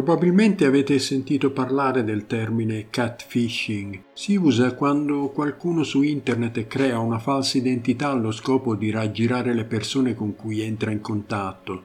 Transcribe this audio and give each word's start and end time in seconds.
Probabilmente 0.00 0.64
avete 0.64 0.98
sentito 0.98 1.50
parlare 1.50 2.02
del 2.04 2.26
termine 2.26 2.86
catfishing. 2.88 4.04
Si 4.14 4.34
usa 4.34 4.74
quando 4.74 5.28
qualcuno 5.28 5.82
su 5.82 6.00
internet 6.00 6.66
crea 6.66 6.98
una 6.98 7.18
falsa 7.18 7.58
identità 7.58 8.08
allo 8.08 8.32
scopo 8.32 8.74
di 8.74 8.90
raggirare 8.90 9.52
le 9.52 9.64
persone 9.64 10.14
con 10.14 10.34
cui 10.34 10.62
entra 10.62 10.90
in 10.90 11.02
contatto. 11.02 11.82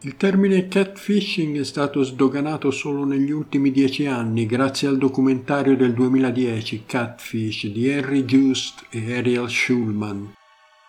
Il 0.00 0.16
termine 0.16 0.66
catfishing 0.66 1.58
è 1.58 1.64
stato 1.64 2.02
sdoganato 2.02 2.70
solo 2.70 3.04
negli 3.04 3.32
ultimi 3.32 3.70
dieci 3.70 4.06
anni 4.06 4.46
grazie 4.46 4.88
al 4.88 4.96
documentario 4.96 5.76
del 5.76 5.92
2010 5.92 6.84
Catfish 6.86 7.66
di 7.66 7.86
Henry 7.86 8.24
Just 8.24 8.86
e 8.88 9.14
Ariel 9.14 9.50
Schulman. 9.50 10.37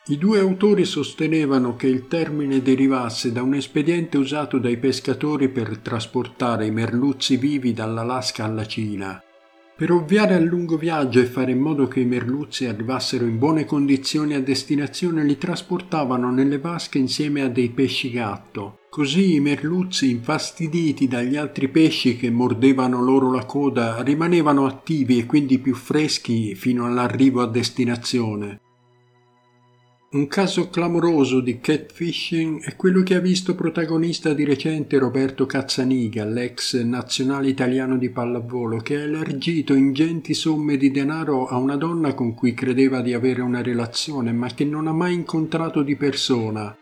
I 0.10 0.18
due 0.18 0.40
autori 0.40 0.86
sostenevano 0.86 1.76
che 1.76 1.86
il 1.86 2.08
termine 2.08 2.64
derivasse 2.64 3.32
da 3.32 3.44
un 3.44 3.54
espediente 3.54 4.18
usato 4.18 4.58
dai 4.58 4.78
pescatori 4.78 5.50
per 5.50 5.78
trasportare 5.78 6.66
i 6.66 6.72
merluzzi 6.72 7.38
vivi 7.38 7.74
dall'Alaska 7.74 8.44
alla 8.44 8.66
Cina. 8.66 9.22
Per 9.76 9.92
ovviare 9.92 10.34
al 10.34 10.46
lungo 10.46 10.78
viaggio 10.78 11.20
e 11.20 11.26
fare 11.26 11.52
in 11.52 11.60
modo 11.60 11.88
che 11.88 12.00
i 12.00 12.06
merluzzi 12.06 12.66
arrivassero 12.66 13.26
in 13.26 13.38
buone 13.38 13.66
condizioni 13.66 14.34
a 14.34 14.42
destinazione 14.42 15.24
li 15.24 15.38
trasportavano 15.38 16.32
nelle 16.32 16.58
vasche 16.58 16.98
insieme 16.98 17.44
a 17.44 17.48
dei 17.48 17.70
pesci 17.70 18.10
gatto. 18.10 18.80
Così 18.90 19.36
i 19.36 19.40
merluzzi, 19.40 20.10
infastiditi 20.10 21.08
dagli 21.08 21.36
altri 21.36 21.68
pesci 21.68 22.18
che 22.18 22.32
mordevano 22.32 23.00
loro 23.04 23.32
la 23.32 23.46
coda, 23.46 24.02
rimanevano 24.02 24.66
attivi 24.66 25.20
e 25.20 25.28
quindi 25.28 25.60
più 25.60 25.76
freschi 25.76 26.56
fino 26.56 26.88
all'arrivo 26.88 27.44
a 27.44 27.48
destinazione. 27.48 28.62
Un 30.12 30.26
caso 30.28 30.72
clamoroso 30.72 31.40
di 31.40 31.60
catfishing 31.60 32.64
è 32.64 32.76
quello 32.76 33.04
che 33.04 33.14
ha 33.14 33.20
visto 33.20 33.54
protagonista 33.54 34.34
di 34.34 34.44
recente 34.44 34.98
Roberto 34.98 35.46
Cazzaniga, 35.46 36.26
l'ex 36.26 36.82
nazionale 36.82 37.48
italiano 37.50 37.96
di 37.96 38.10
pallavolo, 38.10 38.78
che 38.78 38.96
ha 38.96 39.02
elargito 39.02 39.76
ingenti 39.76 40.34
somme 40.34 40.78
di 40.78 40.90
denaro 40.90 41.46
a 41.46 41.58
una 41.58 41.76
donna 41.76 42.16
con 42.16 42.34
cui 42.34 42.56
credeva 42.56 43.02
di 43.02 43.14
avere 43.14 43.44
una 43.44 43.62
relazione, 43.62 44.32
ma 44.32 44.48
che 44.48 44.66
non 44.66 44.88
ha 44.88 44.94
mai 44.94 45.14
incontrato 45.14 45.84
di 45.84 45.96
persona. 45.96 46.76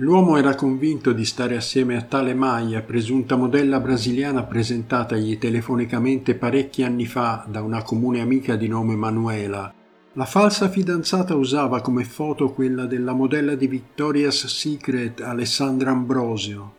L'uomo 0.00 0.36
era 0.36 0.54
convinto 0.54 1.14
di 1.14 1.24
stare 1.24 1.56
assieme 1.56 1.96
a 1.96 2.02
tale 2.02 2.34
Maia, 2.34 2.82
presunta 2.82 3.36
modella 3.36 3.80
brasiliana 3.80 4.42
presentatagli 4.42 5.38
telefonicamente 5.38 6.34
parecchi 6.34 6.82
anni 6.82 7.06
fa 7.06 7.46
da 7.48 7.62
una 7.62 7.82
comune 7.82 8.20
amica 8.20 8.54
di 8.54 8.68
nome 8.68 8.96
Manuela. 8.96 9.72
La 10.16 10.24
falsa 10.24 10.70
fidanzata 10.70 11.34
usava 11.34 11.82
come 11.82 12.02
foto 12.02 12.50
quella 12.50 12.86
della 12.86 13.12
modella 13.12 13.54
di 13.54 13.66
Victoria's 13.66 14.46
Secret 14.46 15.20
Alessandra 15.20 15.90
Ambrosio. 15.90 16.74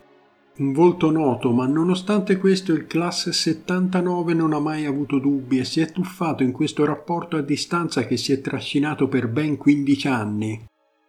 Un 0.56 0.72
volto 0.72 1.12
noto, 1.12 1.52
ma 1.52 1.64
nonostante 1.64 2.36
questo 2.36 2.72
il 2.72 2.88
classe 2.88 3.32
79 3.32 4.34
non 4.34 4.54
ha 4.54 4.58
mai 4.58 4.86
avuto 4.86 5.20
dubbi 5.20 5.60
e 5.60 5.64
si 5.64 5.78
è 5.78 5.92
tuffato 5.92 6.42
in 6.42 6.50
questo 6.50 6.84
rapporto 6.84 7.36
a 7.36 7.40
distanza 7.40 8.06
che 8.06 8.16
si 8.16 8.32
è 8.32 8.40
trascinato 8.40 9.06
per 9.06 9.28
ben 9.28 9.56
15 9.56 10.08
anni. 10.08 10.66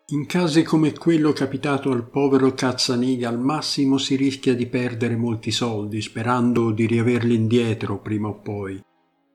In 0.10 0.28
casi 0.28 0.62
come 0.62 0.94
quello 0.94 1.34
capitato 1.34 1.90
al 1.90 2.08
povero 2.08 2.54
Cazzaniga 2.54 3.28
al 3.28 3.40
massimo 3.40 3.98
si 3.98 4.16
rischia 4.16 4.54
di 4.54 4.68
perdere 4.68 5.16
molti 5.16 5.50
soldi 5.50 6.00
sperando 6.00 6.70
di 6.70 6.86
riaverli 6.86 7.34
indietro 7.34 7.98
prima 7.98 8.28
o 8.28 8.36
poi. 8.36 8.80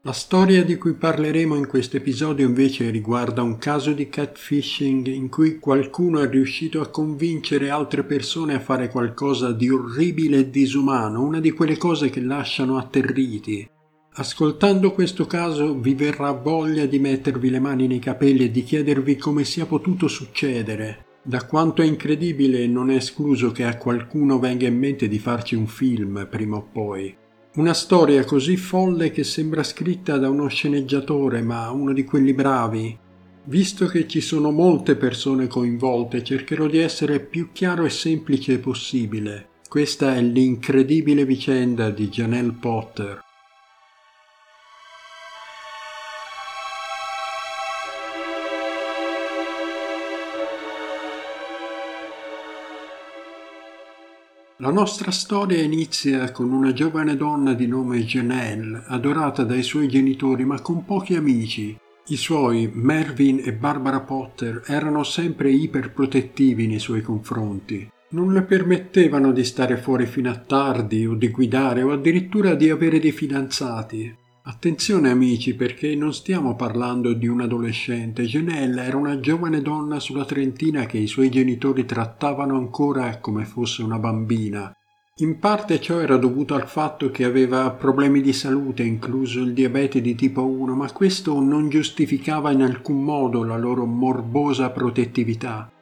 La 0.06 0.12
storia 0.12 0.62
di 0.62 0.76
cui 0.76 0.92
parleremo 0.92 1.54
in 1.54 1.66
questo 1.66 1.96
episodio 1.96 2.46
invece 2.46 2.90
riguarda 2.90 3.40
un 3.40 3.56
caso 3.56 3.94
di 3.94 4.10
catfishing 4.10 5.06
in 5.06 5.30
cui 5.30 5.58
qualcuno 5.58 6.20
è 6.20 6.28
riuscito 6.28 6.82
a 6.82 6.88
convincere 6.88 7.70
altre 7.70 8.04
persone 8.04 8.52
a 8.52 8.60
fare 8.60 8.90
qualcosa 8.90 9.52
di 9.52 9.70
orribile 9.70 10.40
e 10.40 10.50
disumano, 10.50 11.22
una 11.22 11.40
di 11.40 11.52
quelle 11.52 11.78
cose 11.78 12.10
che 12.10 12.20
lasciano 12.20 12.76
atterriti. 12.76 13.66
Ascoltando 14.16 14.92
questo 14.92 15.26
caso 15.26 15.74
vi 15.78 15.94
verrà 15.94 16.32
voglia 16.32 16.84
di 16.84 16.98
mettervi 16.98 17.48
le 17.48 17.60
mani 17.60 17.86
nei 17.86 17.98
capelli 17.98 18.44
e 18.44 18.50
di 18.50 18.62
chiedervi 18.62 19.16
come 19.16 19.44
sia 19.44 19.64
potuto 19.64 20.06
succedere. 20.06 21.06
Da 21.22 21.46
quanto 21.46 21.80
è 21.80 21.86
incredibile 21.86 22.66
non 22.66 22.90
è 22.90 22.96
escluso 22.96 23.52
che 23.52 23.64
a 23.64 23.78
qualcuno 23.78 24.38
venga 24.38 24.66
in 24.66 24.78
mente 24.78 25.08
di 25.08 25.18
farci 25.18 25.54
un 25.54 25.66
film 25.66 26.28
prima 26.30 26.56
o 26.56 26.68
poi. 26.70 27.22
Una 27.56 27.72
storia 27.72 28.24
così 28.24 28.56
folle 28.56 29.12
che 29.12 29.22
sembra 29.22 29.62
scritta 29.62 30.18
da 30.18 30.28
uno 30.28 30.48
sceneggiatore, 30.48 31.40
ma 31.40 31.70
uno 31.70 31.92
di 31.92 32.02
quelli 32.02 32.34
bravi. 32.34 32.98
Visto 33.44 33.86
che 33.86 34.08
ci 34.08 34.20
sono 34.20 34.50
molte 34.50 34.96
persone 34.96 35.46
coinvolte, 35.46 36.24
cercherò 36.24 36.66
di 36.66 36.78
essere 36.78 37.20
più 37.20 37.50
chiaro 37.52 37.84
e 37.84 37.90
semplice 37.90 38.58
possibile. 38.58 39.50
Questa 39.68 40.16
è 40.16 40.20
l'incredibile 40.20 41.24
vicenda 41.24 41.90
di 41.90 42.08
Janelle 42.08 42.56
Potter. 42.58 43.23
La 54.64 54.70
nostra 54.70 55.10
storia 55.10 55.60
inizia 55.60 56.32
con 56.32 56.50
una 56.50 56.72
giovane 56.72 57.16
donna 57.16 57.52
di 57.52 57.66
nome 57.66 58.02
Janelle, 58.02 58.84
adorata 58.86 59.44
dai 59.44 59.62
suoi 59.62 59.88
genitori 59.88 60.46
ma 60.46 60.58
con 60.62 60.86
pochi 60.86 61.16
amici. 61.16 61.78
I 62.06 62.16
suoi, 62.16 62.70
Mervyn 62.72 63.42
e 63.44 63.52
Barbara 63.52 64.00
Potter, 64.00 64.62
erano 64.64 65.02
sempre 65.02 65.50
iperprotettivi 65.50 66.66
nei 66.66 66.78
suoi 66.78 67.02
confronti. 67.02 67.86
Non 68.12 68.32
le 68.32 68.40
permettevano 68.40 69.32
di 69.32 69.44
stare 69.44 69.76
fuori 69.76 70.06
fino 70.06 70.30
a 70.30 70.38
tardi 70.38 71.04
o 71.04 71.12
di 71.12 71.28
guidare 71.28 71.82
o 71.82 71.92
addirittura 71.92 72.54
di 72.54 72.70
avere 72.70 72.98
dei 72.98 73.12
fidanzati. 73.12 74.16
Attenzione 74.46 75.08
amici 75.08 75.54
perché 75.54 75.94
non 75.94 76.12
stiamo 76.12 76.54
parlando 76.54 77.14
di 77.14 77.26
un 77.26 77.40
adolescente, 77.40 78.24
Janelle 78.24 78.82
era 78.82 78.98
una 78.98 79.18
giovane 79.18 79.62
donna 79.62 79.98
sulla 80.00 80.26
trentina 80.26 80.84
che 80.84 80.98
i 80.98 81.06
suoi 81.06 81.30
genitori 81.30 81.86
trattavano 81.86 82.54
ancora 82.54 83.20
come 83.20 83.46
fosse 83.46 83.82
una 83.82 83.98
bambina. 83.98 84.70
In 85.20 85.38
parte 85.38 85.80
ciò 85.80 85.98
era 85.98 86.18
dovuto 86.18 86.54
al 86.54 86.68
fatto 86.68 87.10
che 87.10 87.24
aveva 87.24 87.70
problemi 87.70 88.20
di 88.20 88.34
salute, 88.34 88.82
incluso 88.82 89.40
il 89.40 89.54
diabete 89.54 90.02
di 90.02 90.14
tipo 90.14 90.44
1, 90.44 90.74
ma 90.74 90.92
questo 90.92 91.40
non 91.40 91.70
giustificava 91.70 92.50
in 92.50 92.60
alcun 92.60 93.02
modo 93.02 93.44
la 93.44 93.56
loro 93.56 93.86
morbosa 93.86 94.68
protettività. 94.68 95.73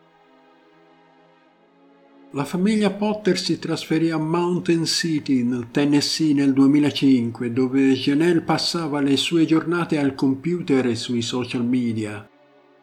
La 2.34 2.46
famiglia 2.46 2.88
Potter 2.88 3.38
si 3.38 3.58
trasferì 3.58 4.08
a 4.08 4.16
Mountain 4.16 4.86
City, 4.86 5.42
nel 5.42 5.66
Tennessee, 5.70 6.32
nel 6.32 6.54
2005, 6.54 7.52
dove 7.52 7.92
Janelle 7.92 8.40
passava 8.40 9.00
le 9.00 9.18
sue 9.18 9.44
giornate 9.44 9.98
al 9.98 10.14
computer 10.14 10.86
e 10.86 10.94
sui 10.94 11.20
social 11.20 11.62
media. 11.62 12.26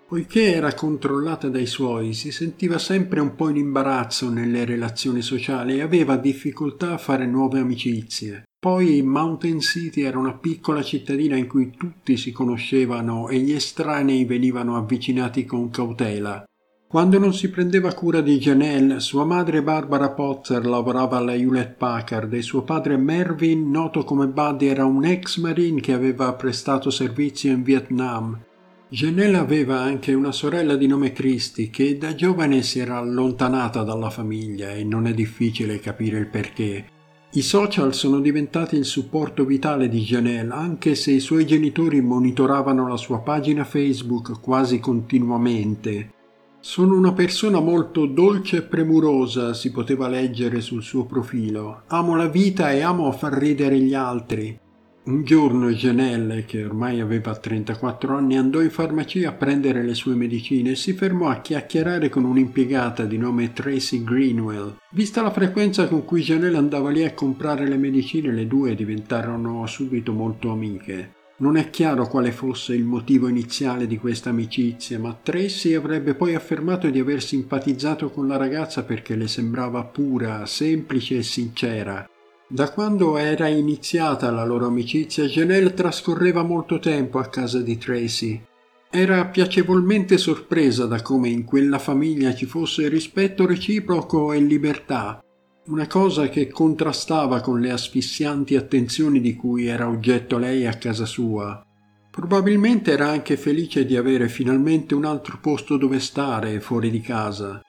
Poiché 0.08 0.54
era 0.54 0.76
controllata 0.76 1.50
dai 1.50 1.66
suoi, 1.66 2.14
si 2.14 2.32
sentiva 2.32 2.78
sempre 2.78 3.22
un 3.22 3.34
po' 3.34 3.50
in 3.50 3.56
imbarazzo 3.56 4.30
nelle 4.30 4.66
relazioni 4.66 5.24
sociali 5.24 5.78
e 5.78 5.82
aveva 5.82 6.16
difficoltà 6.16 6.94
a 6.94 7.00
fare 7.00 7.26
nuove 7.26 7.58
amicizie. 7.58 8.44
Poi 8.60 9.02
Mountain 9.02 9.62
City 9.62 10.02
era 10.02 10.20
una 10.20 10.38
piccola 10.38 10.84
cittadina 10.84 11.36
in 11.36 11.48
cui 11.48 11.72
tutti 11.76 12.18
si 12.18 12.32
conoscevano 12.32 13.30
e 13.30 13.40
gli 13.40 13.54
estranei 13.54 14.26
venivano 14.26 14.78
avvicinati 14.78 15.44
con 15.46 15.72
cautela. 15.72 16.44
Quando 16.90 17.20
non 17.20 17.36
si 17.36 17.52
prendeva 17.52 17.94
cura 17.94 18.20
di 18.20 18.40
Janelle, 18.40 19.00
sua 19.00 19.24
madre 19.24 19.62
Barbara 19.62 20.10
Potzer 20.10 20.66
lavorava 20.66 21.18
alla 21.18 21.36
Hewlett 21.36 21.76
Packard 21.78 22.34
e 22.34 22.42
suo 22.42 22.64
padre 22.64 22.98
Mervyn, 22.98 23.70
noto 23.70 24.04
come 24.04 24.26
Buddy, 24.26 24.66
era 24.66 24.86
un 24.86 25.06
ex 25.06 25.38
marine 25.38 25.82
che 25.82 25.94
aveva 25.94 26.34
prestato 26.34 26.90
servizio 26.90 27.52
in 27.52 27.62
Vietnam. 27.62 28.42
Janelle 28.90 29.38
aveva 29.38 29.80
anche 29.80 30.16
una 30.16 30.32
sorella 30.32 30.76
di 30.76 30.88
nome 30.88 31.12
Christy 31.12 31.70
che 31.70 31.96
da 31.96 32.16
giovane 32.16 32.64
si 32.64 32.80
era 32.80 32.98
allontanata 32.98 33.84
dalla 33.84 34.10
famiglia 34.10 34.72
e 34.72 34.84
non 34.84 35.06
è 35.06 35.14
difficile 35.14 35.80
capire 35.80 36.18
il 36.18 36.28
perché. 36.28 36.86
I 37.34 37.42
social 37.44 37.94
sono 37.94 38.20
diventati 38.20 38.78
il 38.78 38.86
supporto 38.86 39.46
vitale 39.46 39.90
di 39.90 40.00
Janelle 40.00 40.52
anche 40.52 40.96
se 40.96 41.12
i 41.12 41.20
suoi 41.20 41.46
genitori 41.46 42.02
monitoravano 42.02 42.88
la 42.88 42.98
sua 42.98 43.20
pagina 43.20 43.64
Facebook 43.64 44.42
quasi 44.42 44.80
continuamente. 44.80 46.18
Sono 46.62 46.98
una 46.98 47.14
persona 47.14 47.62
molto 47.62 48.06
dolce 48.06 48.58
e 48.58 48.62
premurosa, 48.64 49.54
si 49.54 49.72
poteva 49.72 50.10
leggere 50.10 50.60
sul 50.60 50.84
suo 50.84 51.06
profilo. 51.06 51.84
Amo 51.88 52.18
la 52.18 52.28
vita 52.28 52.74
e 52.74 52.82
amo 52.82 53.10
far 53.14 53.32
ridere 53.32 53.80
gli 53.80 53.94
altri. 53.94 54.60
Un 55.06 55.24
giorno 55.24 55.70
Janelle, 55.70 56.44
che 56.44 56.66
ormai 56.66 57.00
aveva 57.00 57.34
34 57.34 58.14
anni, 58.14 58.36
andò 58.36 58.62
in 58.62 58.70
farmacia 58.70 59.30
a 59.30 59.32
prendere 59.32 59.84
le 59.84 59.94
sue 59.94 60.16
medicine 60.16 60.72
e 60.72 60.76
si 60.76 60.92
fermò 60.92 61.30
a 61.30 61.40
chiacchierare 61.40 62.10
con 62.10 62.26
un'impiegata 62.26 63.06
di 63.06 63.18
nome 63.18 63.54
Tracy 63.54 64.04
Greenwell. 64.04 64.76
Vista 64.92 65.22
la 65.22 65.32
frequenza 65.32 65.88
con 65.88 66.04
cui 66.04 66.22
Janelle 66.22 66.58
andava 66.58 66.92
lì 66.92 67.06
a 67.06 67.14
comprare 67.14 67.70
le 67.70 67.78
medicine, 67.78 68.34
le 68.34 68.46
due 68.46 68.76
diventarono 68.76 69.66
subito 69.66 70.12
molto 70.12 70.52
amiche. 70.52 71.14
Non 71.40 71.56
è 71.56 71.70
chiaro 71.70 72.06
quale 72.08 72.34
fosse 72.34 72.76
il 72.76 72.84
motivo 72.84 73.30
iniziale 73.30 73.88
di 73.88 73.98
questa 73.98 74.30
amicizia, 74.30 75.00
ma 75.00 75.18
Tracy 75.22 75.74
avrebbe 75.74 76.14
poi 76.14 76.36
affermato 76.36 76.90
di 76.90 77.00
aver 77.00 77.24
simpatizzato 77.24 78.10
con 78.10 78.28
la 78.28 78.36
ragazza 78.36 78.84
perché 78.84 79.16
le 79.16 79.30
sembrava 79.30 79.86
pura, 79.86 80.46
semplice 80.46 81.18
e 81.18 81.24
sincera. 81.24 82.06
Da 82.46 82.72
quando 82.72 83.16
era 83.16 83.48
iniziata 83.48 84.32
la 84.32 84.44
loro 84.44 84.66
amicizia, 84.66 85.26
Janelle 85.26 85.74
trascorreva 85.74 86.44
molto 86.44 86.78
tempo 86.80 87.20
a 87.20 87.28
casa 87.28 87.62
di 87.62 87.78
Tracy. 87.78 88.42
Era 88.90 89.24
piacevolmente 89.28 90.18
sorpresa 90.18 90.88
da 90.88 91.02
come 91.02 91.30
in 91.30 91.46
quella 91.46 91.80
famiglia 91.80 92.34
ci 92.34 92.48
fosse 92.48 92.90
rispetto 92.90 93.46
reciproco 93.46 94.34
e 94.34 94.40
libertà, 94.40 95.24
una 95.70 95.86
cosa 95.86 96.30
che 96.30 96.48
contrastava 96.48 97.42
con 97.42 97.60
le 97.60 97.70
asfissianti 97.70 98.56
attenzioni 98.56 99.22
di 99.22 99.36
cui 99.36 99.68
era 99.68 99.88
oggetto 99.88 100.40
lei 100.40 100.66
a 100.66 100.74
casa 100.74 101.06
sua. 101.06 101.64
Probabilmente 102.10 102.92
era 102.92 103.10
anche 103.10 103.38
felice 103.38 103.86
di 103.86 103.96
avere 103.96 104.30
finalmente 104.30 104.96
un 104.96 105.06
altro 105.06 105.38
posto 105.40 105.78
dove 105.78 106.00
stare 106.00 106.60
fuori 106.60 106.90
di 106.90 107.02
casa. 107.02 107.62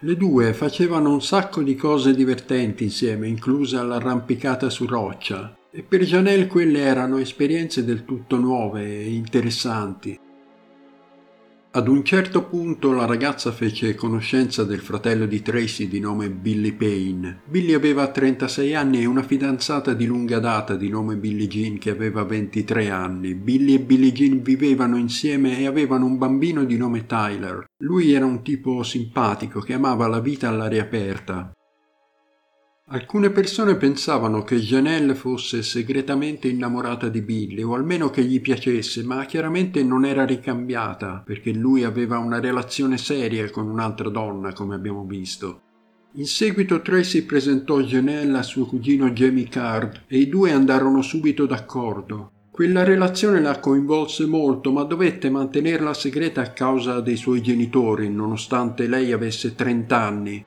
Le 0.00 0.16
due 0.16 0.52
facevano 0.52 1.12
un 1.12 1.20
sacco 1.20 1.62
di 1.62 1.74
cose 1.74 2.14
divertenti 2.14 2.84
insieme, 2.84 3.26
inclusa 3.26 3.82
l'arrampicata 3.82 4.70
su 4.70 4.86
roccia, 4.86 5.56
e 5.72 5.82
per 5.82 6.04
Janelle 6.04 6.46
quelle 6.46 6.78
erano 6.78 7.18
esperienze 7.18 7.84
del 7.84 8.04
tutto 8.04 8.36
nuove 8.36 8.84
e 8.84 9.12
interessanti. 9.12 10.16
Ad 11.78 11.86
un 11.86 12.02
certo 12.02 12.42
punto 12.42 12.90
la 12.90 13.06
ragazza 13.06 13.52
fece 13.52 13.94
conoscenza 13.94 14.64
del 14.64 14.80
fratello 14.80 15.26
di 15.26 15.42
Tracy 15.42 15.86
di 15.86 16.00
nome 16.00 16.28
Billy 16.28 16.72
Payne. 16.72 17.42
Billy 17.44 17.72
aveva 17.72 18.08
36 18.08 18.74
anni 18.74 19.00
e 19.02 19.06
una 19.06 19.22
fidanzata 19.22 19.94
di 19.94 20.04
lunga 20.04 20.40
data 20.40 20.74
di 20.74 20.88
nome 20.88 21.14
Billie 21.14 21.46
Jean 21.46 21.78
che 21.78 21.90
aveva 21.90 22.24
23 22.24 22.90
anni. 22.90 23.36
Billy 23.36 23.74
e 23.74 23.78
Billie 23.78 24.10
Jean 24.10 24.42
vivevano 24.42 24.96
insieme 24.96 25.60
e 25.60 25.66
avevano 25.66 26.06
un 26.06 26.18
bambino 26.18 26.64
di 26.64 26.76
nome 26.76 27.06
Tyler. 27.06 27.66
Lui 27.84 28.10
era 28.10 28.26
un 28.26 28.42
tipo 28.42 28.82
simpatico 28.82 29.60
che 29.60 29.74
amava 29.74 30.08
la 30.08 30.18
vita 30.18 30.48
all'aria 30.48 30.82
aperta. 30.82 31.52
Alcune 32.90 33.28
persone 33.28 33.76
pensavano 33.76 34.42
che 34.44 34.56
Janelle 34.56 35.14
fosse 35.14 35.62
segretamente 35.62 36.48
innamorata 36.48 37.10
di 37.10 37.20
Billy, 37.20 37.60
o 37.60 37.74
almeno 37.74 38.08
che 38.08 38.24
gli 38.24 38.40
piacesse, 38.40 39.02
ma 39.02 39.26
chiaramente 39.26 39.82
non 39.82 40.06
era 40.06 40.24
ricambiata, 40.24 41.22
perché 41.22 41.52
lui 41.52 41.84
aveva 41.84 42.16
una 42.16 42.40
relazione 42.40 42.96
seria 42.96 43.50
con 43.50 43.68
un'altra 43.68 44.08
donna, 44.08 44.54
come 44.54 44.74
abbiamo 44.74 45.04
visto. 45.04 45.60
In 46.12 46.24
seguito 46.24 46.80
Tracy 46.80 47.26
presentò 47.26 47.78
Janelle 47.80 48.38
a 48.38 48.42
suo 48.42 48.64
cugino 48.64 49.10
Jamie 49.10 49.48
Card 49.48 50.04
e 50.06 50.16
i 50.16 50.28
due 50.30 50.52
andarono 50.52 51.02
subito 51.02 51.44
d'accordo. 51.44 52.30
Quella 52.50 52.84
relazione 52.84 53.42
la 53.42 53.60
coinvolse 53.60 54.24
molto, 54.24 54.72
ma 54.72 54.84
dovette 54.84 55.28
mantenerla 55.28 55.92
segreta 55.92 56.40
a 56.40 56.52
causa 56.52 57.00
dei 57.02 57.16
suoi 57.16 57.42
genitori, 57.42 58.08
nonostante 58.08 58.86
lei 58.88 59.12
avesse 59.12 59.54
30 59.54 60.00
anni. 60.00 60.46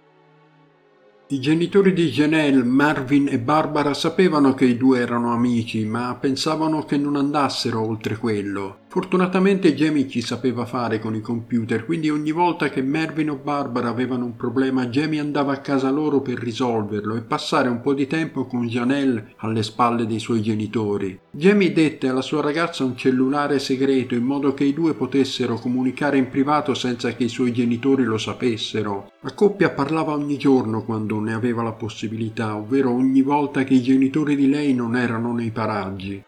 I 1.31 1.39
genitori 1.39 1.93
di 1.93 2.09
Janelle, 2.09 2.61
Marvin 2.61 3.29
e 3.29 3.39
Barbara 3.39 3.93
sapevano 3.93 4.53
che 4.53 4.65
i 4.65 4.75
due 4.75 4.99
erano 4.99 5.31
amici, 5.31 5.85
ma 5.85 6.17
pensavano 6.19 6.83
che 6.83 6.97
non 6.97 7.15
andassero 7.15 7.81
oltre 7.81 8.17
quello. 8.17 8.80
Fortunatamente 8.91 9.73
Jamie 9.73 10.09
ci 10.09 10.19
sapeva 10.19 10.65
fare 10.65 10.99
con 10.99 11.15
i 11.15 11.21
computer, 11.21 11.85
quindi 11.85 12.09
ogni 12.09 12.31
volta 12.31 12.67
che 12.67 12.83
Marvin 12.83 13.29
o 13.29 13.35
Barbara 13.41 13.87
avevano 13.87 14.25
un 14.25 14.35
problema, 14.35 14.87
Jamie 14.87 15.21
andava 15.21 15.53
a 15.53 15.61
casa 15.61 15.89
loro 15.89 16.19
per 16.19 16.37
risolverlo 16.37 17.15
e 17.15 17.21
passare 17.21 17.69
un 17.69 17.79
po' 17.79 17.93
di 17.93 18.05
tempo 18.05 18.45
con 18.47 18.67
Janelle 18.67 19.35
alle 19.37 19.63
spalle 19.63 20.05
dei 20.05 20.19
suoi 20.19 20.41
genitori. 20.41 21.17
Jamie 21.31 21.71
dette 21.71 22.09
alla 22.09 22.21
sua 22.21 22.41
ragazza 22.41 22.83
un 22.83 22.97
cellulare 22.97 23.59
segreto 23.59 24.13
in 24.13 24.23
modo 24.23 24.53
che 24.53 24.65
i 24.65 24.73
due 24.73 24.93
potessero 24.93 25.55
comunicare 25.55 26.17
in 26.17 26.27
privato 26.27 26.73
senza 26.73 27.13
che 27.15 27.23
i 27.23 27.29
suoi 27.29 27.53
genitori 27.53 28.03
lo 28.03 28.17
sapessero. 28.17 29.13
La 29.21 29.33
coppia 29.33 29.69
parlava 29.69 30.11
ogni 30.11 30.35
giorno 30.35 30.83
quando 30.83 31.17
ne 31.21 31.33
aveva 31.33 31.63
la 31.63 31.71
possibilità, 31.71 32.57
ovvero 32.57 32.91
ogni 32.91 33.21
volta 33.21 33.63
che 33.63 33.75
i 33.75 33.81
genitori 33.81 34.35
di 34.35 34.49
lei 34.49 34.73
non 34.73 34.97
erano 34.97 35.31
nei 35.31 35.51
paraggi. 35.51 36.21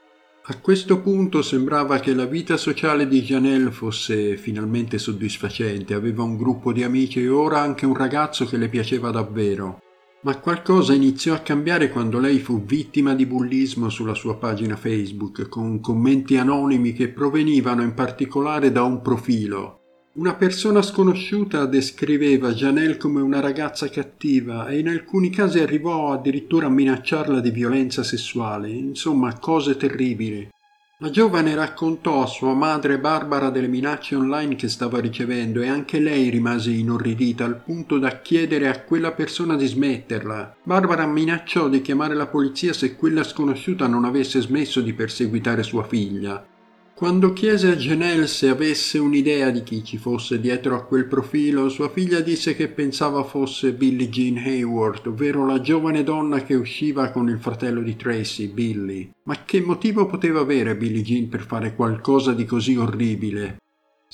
A 0.46 0.58
questo 0.60 1.00
punto 1.00 1.42
sembrava 1.42 2.00
che 2.00 2.14
la 2.14 2.26
vita 2.26 2.58
sociale 2.58 3.08
di 3.08 3.22
Janelle 3.22 3.72
fosse 3.72 4.36
finalmente 4.36 4.98
soddisfacente, 4.98 5.94
aveva 5.94 6.24
un 6.24 6.36
gruppo 6.36 6.74
di 6.74 6.84
amici 6.84 7.22
e 7.22 7.30
ora 7.30 7.62
anche 7.62 7.86
un 7.86 7.96
ragazzo 7.96 8.44
che 8.44 8.58
le 8.58 8.68
piaceva 8.68 9.10
davvero. 9.10 9.80
Ma 10.24 10.38
qualcosa 10.40 10.94
iniziò 10.94 11.34
a 11.34 11.40
cambiare 11.40 11.90
quando 11.90 12.20
lei 12.20 12.40
fu 12.40 12.62
vittima 12.62 13.16
di 13.16 13.26
bullismo 13.26 13.88
sulla 13.88 14.16
sua 14.16 14.36
pagina 14.36 14.76
Facebook, 14.76 15.48
con 15.48 15.80
commenti 15.80 16.36
anonimi 16.36 16.92
che 16.92 17.08
provenivano 17.08 17.82
in 17.82 17.94
particolare 17.94 18.70
da 18.70 18.84
un 18.84 19.02
profilo, 19.02 19.83
una 20.16 20.36
persona 20.36 20.84
sconosciuta 20.84 21.66
descriveva 21.66 22.54
Janelle 22.54 22.98
come 22.98 23.20
una 23.20 23.40
ragazza 23.40 23.90
cattiva 23.90 24.68
e 24.68 24.78
in 24.78 24.88
alcuni 24.88 25.32
casi 25.32 25.60
arrivò 25.60 26.12
addirittura 26.12 26.68
a 26.68 26.70
minacciarla 26.70 27.40
di 27.40 27.50
violenza 27.50 28.04
sessuale, 28.04 28.70
insomma 28.70 29.40
cose 29.40 29.76
terribili. 29.76 30.48
La 31.00 31.10
giovane 31.10 31.56
raccontò 31.56 32.22
a 32.22 32.28
sua 32.28 32.54
madre 32.54 33.00
Barbara 33.00 33.50
delle 33.50 33.68
minacce 33.68 34.16
online 34.16 34.56
che 34.56 34.70
stava 34.70 35.00
ricevendo 35.00 35.62
e 35.62 35.68
anche 35.68 36.00
lei 36.00 36.30
rimase 36.30 36.70
inorridita 36.70 37.44
al 37.44 37.60
punto 37.60 37.98
da 37.98 38.22
chiedere 38.22 38.68
a 38.68 38.82
quella 38.82 39.14
persona 39.14 39.56
di 39.56 39.66
smetterla. 39.66 40.58
Barbara 40.62 41.08
minacciò 41.08 41.68
di 41.68 41.82
chiamare 41.82 42.14
la 42.14 42.28
polizia 42.28 42.72
se 42.72 42.96
quella 42.96 43.24
sconosciuta 43.24 43.88
non 43.88 44.06
avesse 44.06 44.40
smesso 44.42 44.80
di 44.80 44.94
perseguitare 44.94 45.64
sua 45.64 45.84
figlia. 45.84 46.46
Quando 47.04 47.34
chiese 47.34 47.70
a 47.70 47.76
Janelle 47.76 48.28
se 48.28 48.48
avesse 48.48 48.98
un'idea 48.98 49.50
di 49.50 49.62
chi 49.64 49.84
ci 49.84 49.98
fosse 49.98 50.40
dietro 50.40 50.74
a 50.74 50.86
quel 50.86 51.06
profilo, 51.06 51.68
sua 51.68 51.90
figlia 51.90 52.22
disse 52.22 52.56
che 52.56 52.70
pensava 52.70 53.26
fosse 53.26 53.74
Billie 53.74 54.08
Jean 54.08 54.38
Hayward, 54.38 55.08
ovvero 55.08 55.46
la 55.46 55.60
giovane 55.60 56.04
donna 56.04 56.44
che 56.44 56.54
usciva 56.56 57.12
con 57.12 57.28
il 57.28 57.40
fratello 57.40 57.82
di 57.82 57.98
Tracy, 57.98 58.48
Billy. 58.48 59.12
Ma 59.24 59.44
che 59.44 59.60
motivo 59.60 60.06
poteva 60.06 60.40
avere 60.40 60.78
Billie 60.78 61.02
Jean 61.02 61.28
per 61.28 61.42
fare 61.46 61.76
qualcosa 61.76 62.32
di 62.32 62.46
così 62.46 62.78
orribile? 62.78 63.58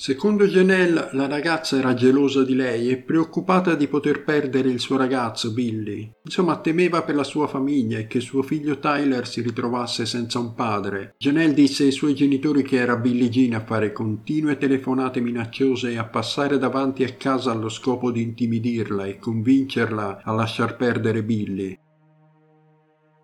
Secondo 0.00 0.46
Janelle, 0.46 1.10
la 1.12 1.26
ragazza 1.26 1.76
era 1.76 1.92
gelosa 1.92 2.42
di 2.42 2.54
lei 2.54 2.88
e 2.88 2.96
preoccupata 2.96 3.74
di 3.74 3.86
poter 3.86 4.24
perdere 4.24 4.70
il 4.70 4.80
suo 4.80 4.96
ragazzo, 4.96 5.52
Billy. 5.52 6.10
Insomma, 6.24 6.58
temeva 6.58 7.02
per 7.02 7.14
la 7.14 7.22
sua 7.22 7.46
famiglia 7.46 7.98
e 7.98 8.06
che 8.06 8.20
suo 8.20 8.40
figlio 8.40 8.78
Tyler 8.78 9.28
si 9.28 9.42
ritrovasse 9.42 10.06
senza 10.06 10.38
un 10.38 10.54
padre. 10.54 11.16
Janelle 11.18 11.52
disse 11.52 11.84
ai 11.84 11.92
suoi 11.92 12.14
genitori 12.14 12.62
che 12.62 12.76
era 12.76 12.96
Billie 12.96 13.28
Jean 13.28 13.52
a 13.52 13.62
fare 13.62 13.92
continue 13.92 14.56
telefonate 14.56 15.20
minacciose 15.20 15.90
e 15.90 15.98
a 15.98 16.06
passare 16.06 16.56
davanti 16.56 17.04
a 17.04 17.12
casa 17.12 17.50
allo 17.50 17.68
scopo 17.68 18.10
di 18.10 18.22
intimidirla 18.22 19.04
e 19.04 19.18
convincerla 19.18 20.22
a 20.24 20.32
lasciar 20.32 20.76
perdere 20.76 21.22
Billy. 21.22 21.78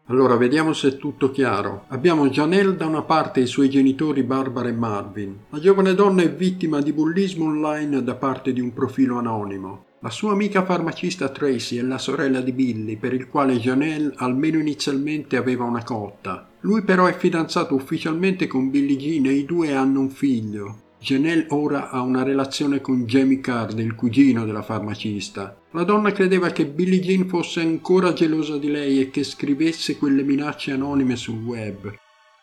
Allora, 0.09 0.37
vediamo 0.37 0.73
se 0.73 0.89
è 0.89 0.97
tutto 0.99 1.33
chiaro. 1.33 1.87
Abbiamo 1.89 2.29
Janelle 2.29 2.77
da 2.77 2.87
una 2.87 3.03
parte 3.03 3.41
e 3.41 3.43
i 3.43 3.49
suoi 3.49 3.69
genitori 3.69 4.23
Barbara 4.23 4.69
e 4.69 4.73
Marvin. 4.73 5.37
La 5.51 5.59
giovane 5.59 5.95
donna 5.95 6.23
è 6.23 6.33
vittima 6.33 6.81
di 6.81 6.93
bullismo 6.93 7.47
online 7.47 8.05
da 8.05 8.15
parte 8.15 8.53
di 8.53 8.61
un 8.61 8.73
profilo 8.73 9.19
anonimo. 9.19 9.87
La 10.01 10.11
sua 10.11 10.31
amica 10.31 10.65
farmacista 10.65 11.29
Tracy 11.31 11.79
è 11.79 11.83
la 11.83 11.99
sorella 11.99 12.41
di 12.41 12.53
Billy, 12.53 12.97
per 12.97 13.15
il 13.15 13.27
quale 13.27 13.57
Janelle 13.57 14.13
almeno 14.19 14.61
inizialmente 14.61 15.37
aveva 15.37 15.65
una 15.65 15.83
cotta. 15.83 16.51
Lui 16.61 16.83
però 16.83 17.07
è 17.07 17.17
fidanzato 17.17 17.75
ufficialmente 17.75 18.47
con 18.47 18.71
Billie 18.71 18.97
Jean 18.97 19.27
e 19.27 19.33
i 19.33 19.45
due 19.45 19.75
hanno 19.75 19.99
un 19.99 20.11
figlio. 20.11 20.83
Janelle 21.01 21.47
ora 21.51 21.91
ha 21.91 22.01
una 22.01 22.23
relazione 22.23 22.81
con 22.81 23.07
Jamie 23.07 23.41
Card, 23.41 23.79
il 23.81 23.97
cugino 23.97 24.45
della 24.45 24.63
farmacista. 24.63 25.57
La 25.76 25.85
donna 25.85 26.11
credeva 26.11 26.49
che 26.49 26.64
Billie 26.64 27.00
Jean 27.00 27.28
fosse 27.28 27.61
ancora 27.61 28.14
gelosa 28.14 28.56
di 28.56 28.71
lei 28.71 28.99
e 28.99 29.11
che 29.11 29.23
scrivesse 29.23 29.99
quelle 29.99 30.23
minacce 30.23 30.73
anonime 30.73 31.16
sul 31.16 31.45
web. 31.45 31.95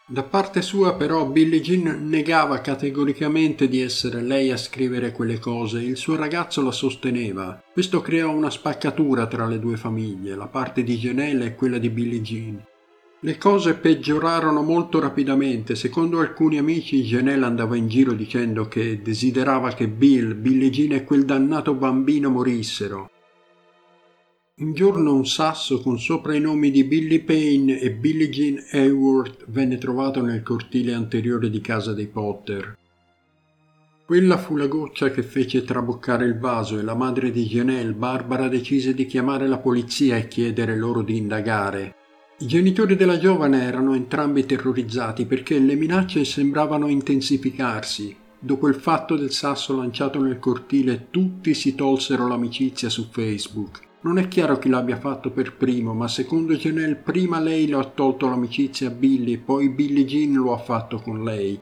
Da 0.06 0.22
parte 0.22 0.62
sua 0.62 0.94
però 0.94 1.26
Billie 1.26 1.60
Jean 1.60 2.08
negava 2.08 2.62
categoricamente 2.62 3.68
di 3.68 3.82
essere 3.82 4.22
lei 4.22 4.52
a 4.52 4.58
scrivere 4.58 5.12
quelle 5.12 5.40
cose 5.40 5.82
il 5.82 5.98
suo 5.98 6.16
ragazzo 6.16 6.62
la 6.62 6.72
sosteneva. 6.72 7.60
Questo 7.74 8.02
creò 8.02 8.30
una 8.30 8.52
spaccatura 8.52 9.26
tra 9.26 9.48
le 9.48 9.58
due 9.58 9.78
famiglie, 9.78 10.36
la 10.36 10.46
parte 10.46 10.84
di 10.84 10.96
Janelle 10.96 11.46
e 11.46 11.56
quella 11.56 11.80
di 11.80 11.90
Billie 11.90 12.22
Jean. 12.22 12.64
Le 13.22 13.38
cose 13.40 13.74
peggiorarono 13.74 14.62
molto 14.62 15.00
rapidamente. 15.00 15.74
Secondo 15.74 16.20
alcuni 16.20 16.60
amici, 16.60 17.02
Janelle 17.02 17.46
andava 17.46 17.76
in 17.76 17.88
giro 17.88 18.14
dicendo 18.14 18.68
che 18.68 19.02
desiderava 19.02 19.74
che 19.74 19.88
Bill, 19.88 20.40
Billie 20.40 20.70
Jean 20.70 20.92
e 20.92 21.04
quel 21.04 21.26
dannato 21.26 21.74
bambino 21.74 22.30
morissero. 22.30 23.10
Un 24.56 24.74
giorno 24.74 25.16
un 25.16 25.26
sasso 25.26 25.82
con 25.82 26.00
sopra 26.00 26.36
i 26.36 26.40
nomi 26.40 26.70
di 26.70 26.84
Billy 26.84 27.22
Payne 27.22 27.80
e 27.80 27.90
Billie 27.90 28.30
Jean 28.30 28.64
Hayworth 28.70 29.46
venne 29.48 29.80
trovato 29.80 30.22
nel 30.22 30.44
cortile 30.44 30.94
anteriore 30.94 31.50
di 31.50 31.60
casa 31.60 31.92
dei 31.92 32.06
Potter. 32.06 32.78
Quella 34.06 34.38
fu 34.38 34.56
la 34.56 34.68
goccia 34.68 35.10
che 35.10 35.24
fece 35.24 35.64
traboccare 35.64 36.26
il 36.26 36.38
vaso 36.38 36.78
e 36.78 36.84
la 36.84 36.94
madre 36.94 37.32
di 37.32 37.46
Janelle, 37.46 37.94
Barbara, 37.94 38.48
decise 38.48 38.94
di 38.94 39.08
chiamare 39.08 39.48
la 39.48 39.58
polizia 39.58 40.18
e 40.18 40.28
chiedere 40.28 40.78
loro 40.78 41.02
di 41.02 41.18
indagare. 41.18 41.96
I 42.38 42.46
genitori 42.46 42.96
della 42.96 43.18
giovane 43.18 43.64
erano 43.64 43.96
entrambi 43.96 44.46
terrorizzati 44.46 45.26
perché 45.26 45.58
le 45.58 45.74
minacce 45.74 46.24
sembravano 46.26 46.90
intensificarsi. 46.90 48.16
Dopo 48.38 48.68
il 48.68 48.76
fatto 48.76 49.16
del 49.16 49.32
sasso 49.32 49.76
lanciato 49.76 50.22
nel 50.22 50.38
cortile, 50.38 51.08
tutti 51.10 51.56
si 51.56 51.74
tolsero 51.74 52.28
l'amicizia 52.28 52.90
su 52.90 53.08
Facebook. 53.10 53.92
Non 54.04 54.18
è 54.18 54.28
chiaro 54.28 54.60
chi 54.60 54.68
l'abbia 54.68 54.98
fatto 54.98 55.32
per 55.32 55.56
primo, 55.56 55.94
ma 55.94 56.10
secondo 56.10 56.56
Janelle 56.56 56.96
prima 56.96 57.40
lei 57.40 57.70
lo 57.70 57.80
ha 57.80 57.86
tolto 57.86 58.28
l'amicizia 58.28 58.90
a 58.90 58.92
Billy, 58.92 59.38
poi 59.38 59.70
Billie 59.70 60.04
Jean 60.04 60.34
lo 60.34 60.54
ha 60.54 60.58
fatto 60.58 61.00
con 61.00 61.24
lei. 61.24 61.58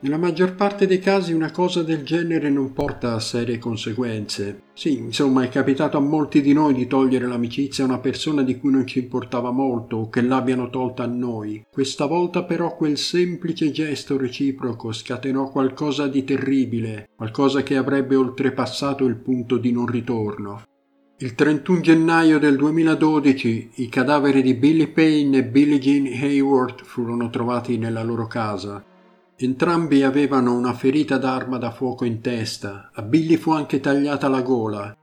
Nella 0.00 0.18
maggior 0.18 0.54
parte 0.54 0.86
dei 0.86 0.98
casi 0.98 1.32
una 1.32 1.50
cosa 1.50 1.82
del 1.82 2.04
genere 2.04 2.50
non 2.50 2.74
porta 2.74 3.14
a 3.14 3.18
serie 3.18 3.56
conseguenze. 3.56 4.64
Sì, 4.74 4.98
insomma, 4.98 5.42
è 5.42 5.48
capitato 5.48 5.96
a 5.96 6.00
molti 6.00 6.42
di 6.42 6.52
noi 6.52 6.74
di 6.74 6.86
togliere 6.86 7.26
l'amicizia 7.26 7.84
a 7.84 7.86
una 7.86 7.98
persona 7.98 8.42
di 8.42 8.58
cui 8.58 8.72
non 8.72 8.86
ci 8.86 8.98
importava 8.98 9.50
molto 9.50 9.96
o 9.96 10.08
che 10.10 10.20
l'abbiano 10.20 10.68
tolta 10.68 11.04
a 11.04 11.06
noi. 11.06 11.64
Questa 11.72 12.04
volta 12.04 12.44
però 12.44 12.76
quel 12.76 12.98
semplice 12.98 13.70
gesto 13.70 14.18
reciproco 14.18 14.92
scatenò 14.92 15.48
qualcosa 15.50 16.08
di 16.08 16.24
terribile, 16.24 17.08
qualcosa 17.16 17.62
che 17.62 17.78
avrebbe 17.78 18.16
oltrepassato 18.16 19.06
il 19.06 19.16
punto 19.16 19.56
di 19.56 19.72
non 19.72 19.86
ritorno. 19.86 20.62
Il 21.18 21.34
31 21.34 21.80
gennaio 21.80 22.38
del 22.38 22.56
2012 22.56 23.70
i 23.76 23.88
cadaveri 23.88 24.42
di 24.42 24.52
Billy 24.52 24.88
Payne 24.88 25.38
e 25.38 25.44
Billie 25.44 25.78
Jean 25.78 26.04
Hayworth 26.04 26.84
furono 26.84 27.30
trovati 27.30 27.78
nella 27.78 28.02
loro 28.02 28.26
casa. 28.26 28.84
Entrambi 29.34 30.02
avevano 30.02 30.54
una 30.54 30.74
ferita 30.74 31.16
d'arma 31.16 31.56
da 31.56 31.70
fuoco 31.70 32.04
in 32.04 32.20
testa. 32.20 32.90
A 32.92 33.00
Billy 33.00 33.36
fu 33.36 33.52
anche 33.52 33.80
tagliata 33.80 34.28
la 34.28 34.42
gola. 34.42 34.94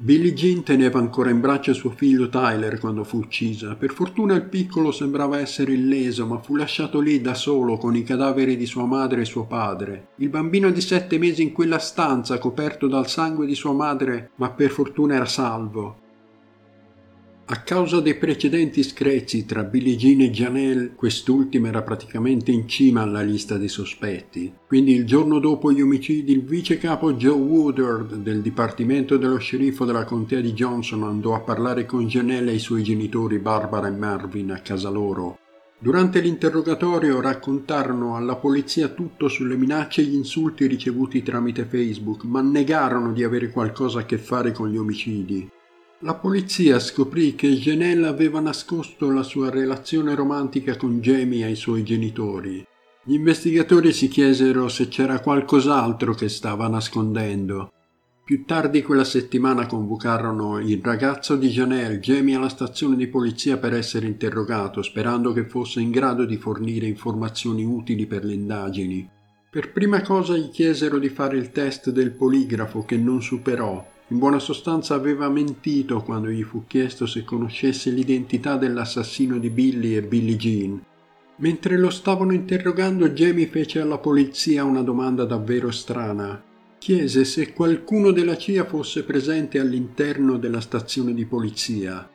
Billie 0.00 0.32
Jean 0.32 0.62
teneva 0.62 1.00
ancora 1.00 1.30
in 1.30 1.40
braccio 1.40 1.72
suo 1.72 1.90
figlio 1.90 2.28
Tyler 2.28 2.78
quando 2.78 3.02
fu 3.02 3.18
uccisa. 3.18 3.74
Per 3.74 3.92
fortuna 3.92 4.36
il 4.36 4.44
piccolo 4.44 4.92
sembrava 4.92 5.40
essere 5.40 5.72
illeso, 5.72 6.24
ma 6.24 6.38
fu 6.38 6.54
lasciato 6.54 7.00
lì 7.00 7.20
da 7.20 7.34
solo 7.34 7.78
con 7.78 7.96
i 7.96 8.04
cadaveri 8.04 8.56
di 8.56 8.64
sua 8.64 8.84
madre 8.84 9.22
e 9.22 9.24
suo 9.24 9.46
padre. 9.46 10.10
Il 10.18 10.28
bambino 10.28 10.70
di 10.70 10.80
sette 10.80 11.18
mesi 11.18 11.42
in 11.42 11.50
quella 11.50 11.80
stanza, 11.80 12.38
coperto 12.38 12.86
dal 12.86 13.08
sangue 13.08 13.44
di 13.44 13.56
sua 13.56 13.72
madre, 13.72 14.30
ma 14.36 14.50
per 14.50 14.70
fortuna 14.70 15.16
era 15.16 15.26
salvo. 15.26 16.06
A 17.50 17.62
causa 17.62 18.00
dei 18.00 18.14
precedenti 18.14 18.82
screzi 18.82 19.46
tra 19.46 19.64
Billie 19.64 19.96
Jean 19.96 20.20
e 20.20 20.30
Janelle, 20.30 20.92
quest'ultima 20.94 21.68
era 21.68 21.80
praticamente 21.80 22.50
in 22.50 22.68
cima 22.68 23.00
alla 23.00 23.22
lista 23.22 23.56
dei 23.56 23.68
sospetti. 23.68 24.52
Quindi 24.66 24.92
il 24.92 25.06
giorno 25.06 25.38
dopo 25.38 25.72
gli 25.72 25.80
omicidi 25.80 26.32
il 26.32 26.44
vice 26.44 26.76
capo 26.76 27.14
Joe 27.14 27.40
Woodard 27.40 28.16
del 28.16 28.42
dipartimento 28.42 29.16
dello 29.16 29.38
sceriffo 29.38 29.86
della 29.86 30.04
contea 30.04 30.42
di 30.42 30.52
Johnson 30.52 31.04
andò 31.04 31.34
a 31.34 31.40
parlare 31.40 31.86
con 31.86 32.06
Janelle 32.06 32.50
e 32.50 32.56
i 32.56 32.58
suoi 32.58 32.82
genitori 32.82 33.38
Barbara 33.38 33.86
e 33.86 33.92
Marvin 33.92 34.50
a 34.50 34.60
casa 34.60 34.90
loro. 34.90 35.38
Durante 35.78 36.20
l'interrogatorio 36.20 37.18
raccontarono 37.22 38.14
alla 38.14 38.36
polizia 38.36 38.88
tutto 38.88 39.28
sulle 39.28 39.56
minacce 39.56 40.02
e 40.02 40.04
gli 40.04 40.14
insulti 40.14 40.66
ricevuti 40.66 41.22
tramite 41.22 41.64
Facebook, 41.64 42.24
ma 42.24 42.42
negarono 42.42 43.10
di 43.14 43.24
avere 43.24 43.48
qualcosa 43.48 44.00
a 44.00 44.04
che 44.04 44.18
fare 44.18 44.52
con 44.52 44.68
gli 44.68 44.76
omicidi. 44.76 45.48
La 46.02 46.14
polizia 46.14 46.78
scoprì 46.78 47.34
che 47.34 47.48
Janelle 47.48 48.06
aveva 48.06 48.38
nascosto 48.38 49.10
la 49.10 49.24
sua 49.24 49.50
relazione 49.50 50.14
romantica 50.14 50.76
con 50.76 51.00
Jamie 51.00 51.44
ai 51.44 51.56
suoi 51.56 51.82
genitori. 51.82 52.64
Gli 53.02 53.14
investigatori 53.14 53.92
si 53.92 54.06
chiesero 54.06 54.68
se 54.68 54.86
c'era 54.86 55.18
qualcos'altro 55.18 56.14
che 56.14 56.28
stava 56.28 56.68
nascondendo. 56.68 57.72
Più 58.24 58.44
tardi 58.44 58.80
quella 58.82 59.02
settimana 59.02 59.66
convocarono 59.66 60.60
il 60.60 60.78
ragazzo 60.84 61.34
di 61.34 61.48
Janelle, 61.48 61.98
Jamie, 61.98 62.36
alla 62.36 62.48
stazione 62.48 62.94
di 62.94 63.08
polizia 63.08 63.56
per 63.56 63.74
essere 63.74 64.06
interrogato, 64.06 64.82
sperando 64.82 65.32
che 65.32 65.48
fosse 65.48 65.80
in 65.80 65.90
grado 65.90 66.24
di 66.24 66.36
fornire 66.36 66.86
informazioni 66.86 67.64
utili 67.64 68.06
per 68.06 68.24
le 68.24 68.34
indagini. 68.34 69.10
Per 69.50 69.72
prima 69.72 70.00
cosa 70.02 70.36
gli 70.36 70.50
chiesero 70.50 71.00
di 71.00 71.08
fare 71.08 71.36
il 71.38 71.50
test 71.50 71.90
del 71.90 72.12
poligrafo 72.12 72.84
che 72.84 72.96
non 72.96 73.20
superò 73.20 73.96
in 74.10 74.18
buona 74.18 74.38
sostanza 74.38 74.94
aveva 74.94 75.28
mentito 75.28 76.00
quando 76.02 76.30
gli 76.30 76.42
fu 76.42 76.64
chiesto 76.66 77.04
se 77.04 77.24
conoscesse 77.24 77.90
l'identità 77.90 78.56
dell'assassino 78.56 79.36
di 79.36 79.50
Billy 79.50 79.96
e 79.96 80.02
Billie 80.02 80.36
Jean. 80.36 80.82
Mentre 81.36 81.76
lo 81.76 81.90
stavano 81.90 82.32
interrogando, 82.32 83.10
Jamie 83.10 83.46
fece 83.48 83.80
alla 83.80 83.98
polizia 83.98 84.64
una 84.64 84.80
domanda 84.80 85.24
davvero 85.24 85.70
strana. 85.70 86.42
Chiese 86.78 87.26
se 87.26 87.52
qualcuno 87.52 88.10
della 88.10 88.38
CIA 88.38 88.64
fosse 88.64 89.04
presente 89.04 89.58
all'interno 89.58 90.38
della 90.38 90.60
stazione 90.60 91.12
di 91.12 91.26
polizia. 91.26 92.08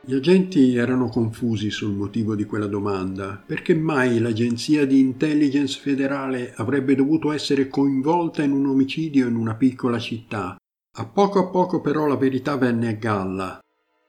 Gli 0.00 0.14
agenti 0.14 0.74
erano 0.76 1.08
confusi 1.08 1.70
sul 1.70 1.92
motivo 1.92 2.34
di 2.34 2.44
quella 2.44 2.66
domanda, 2.66 3.42
perché 3.44 3.74
mai 3.74 4.18
l'agenzia 4.18 4.86
di 4.86 4.98
intelligence 4.98 5.78
federale 5.78 6.54
avrebbe 6.56 6.94
dovuto 6.94 7.32
essere 7.32 7.68
coinvolta 7.68 8.42
in 8.42 8.52
un 8.52 8.66
omicidio 8.66 9.26
in 9.26 9.36
una 9.36 9.54
piccola 9.54 9.98
città, 9.98 10.56
a 10.96 11.06
poco 11.06 11.40
a 11.40 11.46
poco 11.46 11.80
però 11.80 12.06
la 12.06 12.16
verità 12.16 12.56
venne 12.56 12.88
a 12.88 12.92
galla. 12.92 13.58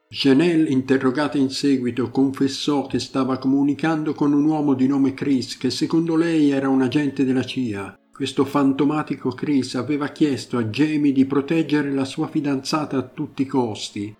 Janelle, 0.08 0.68
interrogata 0.68 1.36
in 1.36 1.50
seguito, 1.50 2.10
confessò 2.10 2.86
che 2.86 3.00
stava 3.00 3.38
comunicando 3.38 4.14
con 4.14 4.32
un 4.32 4.44
uomo 4.44 4.74
di 4.74 4.86
nome 4.86 5.12
Chris, 5.12 5.58
che 5.58 5.70
secondo 5.70 6.14
lei 6.14 6.50
era 6.50 6.68
un 6.68 6.82
agente 6.82 7.24
della 7.24 7.42
CIA. 7.42 7.98
Questo 8.12 8.44
fantomatico 8.44 9.30
Chris 9.30 9.74
aveva 9.74 10.08
chiesto 10.08 10.58
a 10.58 10.64
Jamie 10.64 11.10
di 11.10 11.26
proteggere 11.26 11.90
la 11.90 12.04
sua 12.04 12.28
fidanzata 12.28 12.96
a 12.96 13.02
tutti 13.02 13.42
i 13.42 13.46
costi. 13.46 14.16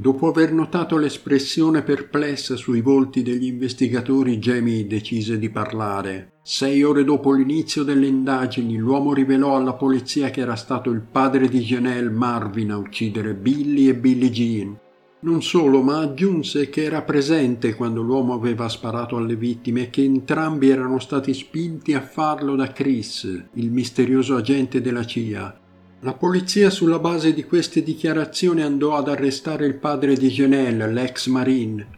Dopo 0.00 0.28
aver 0.28 0.52
notato 0.52 0.96
l'espressione 0.96 1.82
perplessa 1.82 2.54
sui 2.54 2.82
volti 2.82 3.22
degli 3.22 3.46
investigatori, 3.46 4.38
Jamie 4.38 4.86
decise 4.86 5.40
di 5.40 5.50
parlare. 5.50 6.34
Sei 6.40 6.84
ore 6.84 7.02
dopo 7.02 7.32
l'inizio 7.32 7.82
delle 7.82 8.06
indagini, 8.06 8.76
l'uomo 8.76 9.12
rivelò 9.12 9.56
alla 9.56 9.72
polizia 9.72 10.30
che 10.30 10.40
era 10.40 10.54
stato 10.54 10.90
il 10.90 11.00
padre 11.00 11.48
di 11.48 11.58
Janelle 11.58 12.10
Marvin 12.10 12.70
a 12.70 12.76
uccidere 12.76 13.34
Billy 13.34 13.88
e 13.88 13.96
Billie 13.96 14.30
Jean. 14.30 14.78
Non 15.22 15.42
solo, 15.42 15.82
ma 15.82 15.98
aggiunse 15.98 16.68
che 16.68 16.84
era 16.84 17.02
presente 17.02 17.74
quando 17.74 18.00
l'uomo 18.00 18.34
aveva 18.34 18.68
sparato 18.68 19.16
alle 19.16 19.34
vittime 19.34 19.82
e 19.82 19.90
che 19.90 20.04
entrambi 20.04 20.68
erano 20.68 21.00
stati 21.00 21.34
spinti 21.34 21.94
a 21.94 22.02
farlo 22.02 22.54
da 22.54 22.68
Chris, 22.68 23.24
il 23.54 23.72
misterioso 23.72 24.36
agente 24.36 24.80
della 24.80 25.04
CIA. 25.04 25.66
La 26.02 26.12
polizia 26.12 26.70
sulla 26.70 27.00
base 27.00 27.34
di 27.34 27.42
queste 27.42 27.82
dichiarazioni 27.82 28.62
andò 28.62 28.94
ad 28.94 29.08
arrestare 29.08 29.66
il 29.66 29.74
padre 29.74 30.14
di 30.14 30.28
Janelle, 30.28 30.86
l'ex 30.92 31.26
marine. 31.26 31.88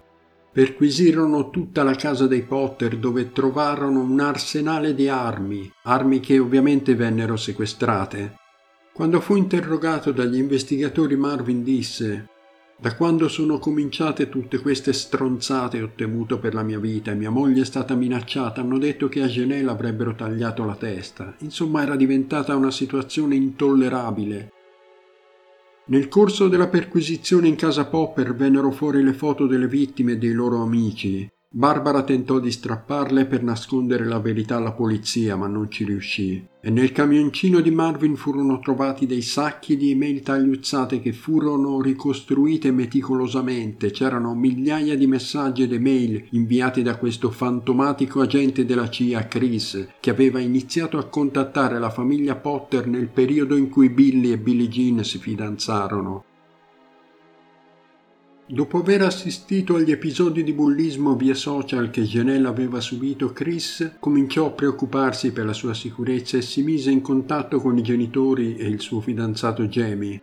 Perquisirono 0.51 1.51
tutta 1.51 1.83
la 1.83 1.95
casa 1.95 2.27
dei 2.27 2.41
Potter 2.41 2.97
dove 2.97 3.31
trovarono 3.31 4.01
un 4.01 4.19
arsenale 4.19 4.95
di 4.95 5.07
armi, 5.09 5.71
armi 5.83 6.19
che 6.19 6.39
ovviamente 6.39 6.95
vennero 6.95 7.37
sequestrate. 7.37 8.37
Quando 8.95 9.21
fu 9.21 9.37
interrogato 9.37 10.13
dagli 10.13 10.39
investigatori 10.39 11.17
Marvin 11.17 11.63
disse 11.63 12.30
da 12.81 12.95
quando 12.95 13.29
sono 13.29 13.59
cominciate 13.59 14.31
tutte 14.31 14.59
queste 14.61 14.95
stronzate 14.95 15.83
ho 15.83 15.91
temuto 15.95 16.39
per 16.39 16.55
la 16.55 16.63
mia 16.63 16.79
vita 16.79 17.11
e 17.11 17.15
mia 17.15 17.29
moglie 17.29 17.61
è 17.61 17.67
stata 17.67 17.95
minacciata. 17.95 18.63
Hanno 18.63 18.79
detto 18.79 19.07
che 19.09 19.21
a 19.23 19.27
Genè 19.27 19.63
avrebbero 19.65 20.15
tagliato 20.15 20.65
la 20.65 20.75
testa. 20.75 21.35
Insomma, 21.41 21.83
era 21.83 21.95
diventata 21.95 22.57
una 22.57 22.71
situazione 22.71 23.35
intollerabile. 23.35 24.53
Nel 25.87 26.09
corso 26.09 26.49
della 26.49 26.69
perquisizione 26.69 27.49
in 27.49 27.57
casa 27.57 27.85
Popper 27.85 28.35
vennero 28.35 28.71
fuori 28.71 29.03
le 29.03 29.13
foto 29.13 29.47
delle 29.47 29.69
vittime 29.69 30.13
e 30.13 30.19
dei 30.19 30.33
loro 30.33 30.63
amici. 30.63 31.29
Barbara 31.51 32.03
tentò 32.03 32.39
di 32.39 32.51
strapparle 32.51 33.27
per 33.27 33.43
nascondere 33.43 34.07
la 34.07 34.21
verità 34.21 34.57
alla 34.57 34.73
polizia, 34.73 35.37
ma 35.37 35.49
non 35.49 35.71
ci 35.71 35.85
riuscì. 35.85 36.50
E 36.63 36.69
nel 36.69 36.93
camioncino 36.93 37.61
di 37.61 37.71
Marvin 37.71 38.17
furono 38.17 38.59
trovati 38.59 39.07
dei 39.07 39.23
sacchi 39.23 39.79
di 39.79 39.93
email 39.93 40.21
tagliuzzate 40.21 41.01
che 41.01 41.15
furono 41.15 41.81
ricostruite 41.81 42.71
meticolosamente. 42.71 43.91
C'erano 43.91 44.35
migliaia 44.35 44.95
di 44.95 45.07
messaggi 45.07 45.63
ed 45.63 45.73
email 45.73 46.27
inviati 46.33 46.83
da 46.83 46.99
questo 46.99 47.31
fantomatico 47.31 48.21
agente 48.21 48.67
della 48.67 48.91
CIA, 48.91 49.27
Chris, 49.27 49.89
che 50.01 50.11
aveva 50.11 50.39
iniziato 50.39 50.99
a 50.99 51.07
contattare 51.07 51.79
la 51.79 51.89
famiglia 51.89 52.37
Potter 52.37 52.87
nel 52.87 53.09
periodo 53.09 53.57
in 53.57 53.71
cui 53.71 53.89
Billy 53.89 54.33
e 54.33 54.39
Billie 54.39 54.69
Jean 54.69 55.03
si 55.03 55.17
fidanzarono. 55.17 56.25
Dopo 58.53 58.79
aver 58.79 59.03
assistito 59.03 59.77
agli 59.77 59.93
episodi 59.93 60.43
di 60.43 60.53
bullismo 60.53 61.15
via 61.15 61.37
social 61.37 61.89
che 61.89 62.03
Janelle 62.03 62.49
aveva 62.49 62.81
subito, 62.81 63.33
Chris 63.33 63.93
cominciò 64.01 64.47
a 64.47 64.51
preoccuparsi 64.51 65.31
per 65.31 65.45
la 65.45 65.53
sua 65.53 65.73
sicurezza 65.73 66.37
e 66.37 66.43
si 66.43 66.65
mise 66.65 66.91
in 66.91 67.01
contatto 67.01 67.61
con 67.61 67.79
i 67.79 67.83
genitori 67.83 68.57
e 68.57 68.67
il 68.67 68.81
suo 68.81 69.01
fidanzato 69.01 69.69
Jamie. 69.69 70.21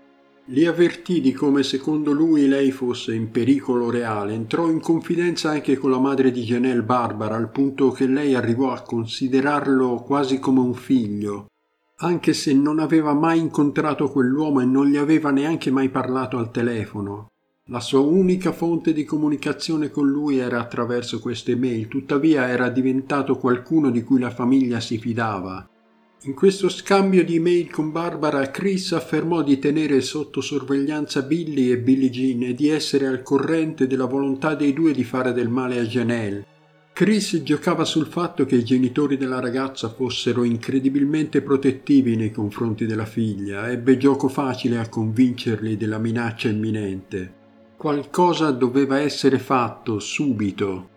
Li 0.48 0.66
avvertì 0.66 1.22
di 1.22 1.32
come 1.32 1.64
secondo 1.64 2.12
lui 2.12 2.50
lei 2.50 2.72
fosse 2.72 3.16
in 3.16 3.32
pericolo 3.32 3.90
reale, 3.90 4.34
entrò 4.34 4.70
in 4.70 4.82
confidenza 4.82 5.52
anche 5.52 5.78
con 5.78 5.92
la 5.92 6.00
madre 6.00 6.30
di 6.30 6.44
Janelle 6.44 6.84
Barbara, 6.84 7.38
al 7.38 7.50
punto 7.50 7.92
che 7.92 8.08
lei 8.08 8.36
arrivò 8.36 8.74
a 8.74 8.82
considerarlo 8.82 10.04
quasi 10.06 10.38
come 10.38 10.60
un 10.60 10.74
figlio. 10.74 11.48
Anche 12.00 12.34
se 12.34 12.54
non 12.54 12.80
aveva 12.80 13.14
mai 13.14 13.40
incontrato 13.40 14.10
quell'uomo 14.10 14.60
e 14.60 14.66
non 14.66 14.88
gli 14.88 14.98
aveva 14.98 15.32
neanche 15.32 15.72
mai 15.72 15.88
parlato 15.88 16.38
al 16.38 16.52
telefono. 16.52 17.30
La 17.70 17.82
sua 17.82 18.00
unica 18.00 18.54
fonte 18.54 18.94
di 18.94 19.04
comunicazione 19.04 19.92
con 19.92 20.08
lui 20.08 20.38
era 20.38 20.62
attraverso 20.62 21.20
queste 21.20 21.58
mail, 21.58 21.90
tuttavia 21.90 22.48
era 22.48 22.70
diventato 22.70 23.36
qualcuno 23.36 23.92
di 23.92 24.04
cui 24.04 24.22
la 24.22 24.30
famiglia 24.30 24.80
si 24.80 24.98
fidava. 24.98 25.70
In 26.24 26.34
questo 26.34 26.70
scambio 26.70 27.26
di 27.26 27.40
mail 27.42 27.70
con 27.70 27.92
Barbara, 27.92 28.52
Chris 28.52 28.94
affermò 28.94 29.44
di 29.44 29.60
tenere 29.60 30.00
sotto 30.00 30.40
sorveglianza 30.40 31.24
Billy 31.24 31.70
e 31.70 31.78
Billie 31.80 32.10
Jean 32.10 32.44
e 32.44 32.54
di 32.54 32.70
essere 32.70 33.06
al 33.06 33.22
corrente 33.22 33.86
della 33.86 34.06
volontà 34.06 34.56
dei 34.56 34.72
due 34.72 34.94
di 34.94 35.04
fare 35.04 35.34
del 35.34 35.50
male 35.50 35.78
a 35.78 35.84
Janelle. 35.84 36.46
Chris 36.94 37.42
giocava 37.44 37.84
sul 37.84 38.08
fatto 38.08 38.46
che 38.46 38.56
i 38.56 38.64
genitori 38.64 39.18
della 39.18 39.42
ragazza 39.42 39.90
fossero 39.90 40.46
incredibilmente 40.46 41.42
protettivi 41.42 42.16
nei 42.16 42.32
confronti 42.32 42.86
della 42.86 43.06
figlia, 43.06 43.70
ebbe 43.70 43.98
gioco 43.98 44.30
facile 44.30 44.78
a 44.78 44.88
convincerli 44.88 45.76
della 45.76 45.98
minaccia 45.98 46.48
imminente. 46.48 47.46
Qualcosa 47.78 48.50
doveva 48.50 49.02
essere 49.02 49.38
fatto 49.38 50.00
subito. 50.00 50.90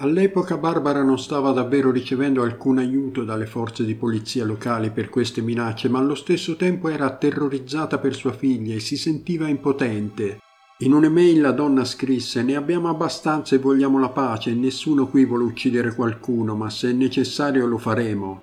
All'epoca 0.00 0.58
Barbara 0.58 1.02
non 1.02 1.18
stava 1.18 1.50
davvero 1.52 1.90
ricevendo 1.90 2.42
alcun 2.42 2.76
aiuto 2.76 3.24
dalle 3.24 3.46
forze 3.46 3.86
di 3.86 3.94
polizia 3.94 4.44
locali 4.44 4.90
per 4.90 5.08
queste 5.08 5.40
minacce, 5.40 5.88
ma 5.88 5.98
allo 5.98 6.14
stesso 6.14 6.54
tempo 6.56 6.90
era 6.90 7.16
terrorizzata 7.16 7.96
per 7.96 8.14
sua 8.14 8.34
figlia 8.34 8.74
e 8.74 8.80
si 8.80 8.98
sentiva 8.98 9.48
impotente. 9.48 10.40
In 10.80 10.92
un'email 10.92 11.40
la 11.40 11.52
donna 11.52 11.86
scrisse 11.86 12.42
Ne 12.42 12.54
abbiamo 12.54 12.90
abbastanza 12.90 13.54
e 13.54 13.58
vogliamo 13.58 13.98
la 13.98 14.10
pace, 14.10 14.52
nessuno 14.52 15.06
qui 15.06 15.24
vuole 15.24 15.44
uccidere 15.44 15.94
qualcuno, 15.94 16.54
ma 16.54 16.68
se 16.68 16.90
è 16.90 16.92
necessario 16.92 17.64
lo 17.64 17.78
faremo. 17.78 18.42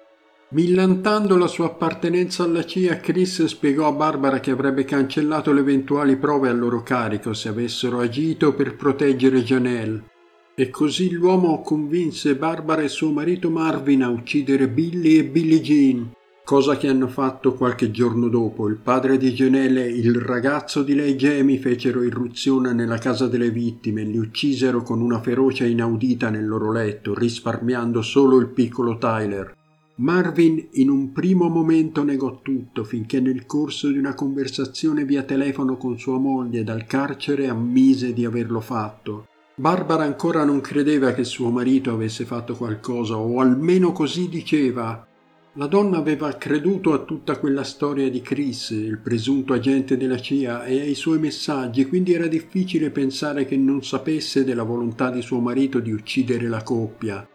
Millantando 0.53 1.35
la 1.35 1.47
sua 1.47 1.65
appartenenza 1.65 2.43
alla 2.43 2.63
CIA, 2.63 2.97
Chris 2.97 3.43
spiegò 3.45 3.87
a 3.87 3.91
Barbara 3.91 4.39
che 4.39 4.51
avrebbe 4.51 4.85
cancellato 4.85 5.51
le 5.51 5.61
eventuali 5.61 6.15
prove 6.15 6.47
a 6.47 6.53
loro 6.53 6.83
carico 6.83 7.33
se 7.33 7.49
avessero 7.49 7.97
agito 7.97 8.53
per 8.53 8.75
proteggere 8.75 9.41
Janelle. 9.41 10.03
E 10.53 10.69
così 10.69 11.09
l'uomo 11.09 11.61
convinse 11.61 12.35
Barbara 12.35 12.83
e 12.83 12.87
suo 12.87 13.09
marito 13.09 13.49
Marvin 13.49 14.03
a 14.03 14.09
uccidere 14.09 14.69
Billy 14.69 15.17
e 15.17 15.23
Billie 15.23 15.59
Jean, 15.59 16.11
cosa 16.45 16.77
che 16.77 16.87
hanno 16.87 17.07
fatto 17.07 17.55
qualche 17.55 17.89
giorno 17.89 18.27
dopo. 18.27 18.67
Il 18.67 18.77
padre 18.77 19.17
di 19.17 19.31
Janelle 19.31 19.87
e 19.87 19.97
il 19.97 20.13
ragazzo 20.17 20.83
di 20.83 20.93
lei 20.93 21.15
Jamie 21.15 21.57
fecero 21.57 22.03
irruzione 22.03 22.73
nella 22.73 22.99
casa 22.99 23.25
delle 23.25 23.49
vittime 23.49 24.01
e 24.01 24.05
li 24.05 24.19
uccisero 24.19 24.83
con 24.83 25.01
una 25.01 25.19
ferocia 25.19 25.65
inaudita 25.65 26.29
nel 26.29 26.45
loro 26.45 26.71
letto, 26.71 27.15
risparmiando 27.15 28.03
solo 28.03 28.37
il 28.37 28.49
piccolo 28.49 28.99
Tyler. 28.99 29.61
Marvin 29.95 30.69
in 30.71 30.89
un 30.89 31.11
primo 31.11 31.49
momento 31.49 32.03
negò 32.03 32.41
tutto 32.41 32.83
finché 32.83 33.19
nel 33.19 33.45
corso 33.45 33.89
di 33.89 33.99
una 33.99 34.15
conversazione 34.15 35.05
via 35.05 35.21
telefono 35.21 35.77
con 35.77 35.99
sua 35.99 36.17
moglie 36.17 36.63
dal 36.63 36.85
carcere 36.85 37.47
ammise 37.47 38.11
di 38.11 38.25
averlo 38.25 38.59
fatto. 38.59 39.27
Barbara 39.55 40.03
ancora 40.03 40.45
non 40.45 40.61
credeva 40.61 41.13
che 41.13 41.23
suo 41.23 41.51
marito 41.51 41.93
avesse 41.93 42.25
fatto 42.25 42.55
qualcosa, 42.55 43.17
o 43.17 43.39
almeno 43.39 43.91
così 43.91 44.29
diceva. 44.29 45.05
La 45.53 45.67
donna 45.67 45.99
aveva 45.99 46.33
creduto 46.37 46.93
a 46.93 47.03
tutta 47.03 47.37
quella 47.37 47.63
storia 47.63 48.09
di 48.09 48.21
Chris, 48.21 48.71
il 48.71 48.97
presunto 48.97 49.53
agente 49.53 49.95
della 49.95 50.19
CIA, 50.19 50.63
e 50.63 50.79
ai 50.79 50.95
suoi 50.95 51.19
messaggi, 51.19 51.85
quindi 51.85 52.13
era 52.13 52.25
difficile 52.25 52.89
pensare 52.89 53.45
che 53.45 53.57
non 53.57 53.83
sapesse 53.83 54.43
della 54.43 54.63
volontà 54.63 55.11
di 55.11 55.21
suo 55.21 55.39
marito 55.39 55.79
di 55.79 55.91
uccidere 55.91 56.47
la 56.47 56.63
coppia. 56.63 57.27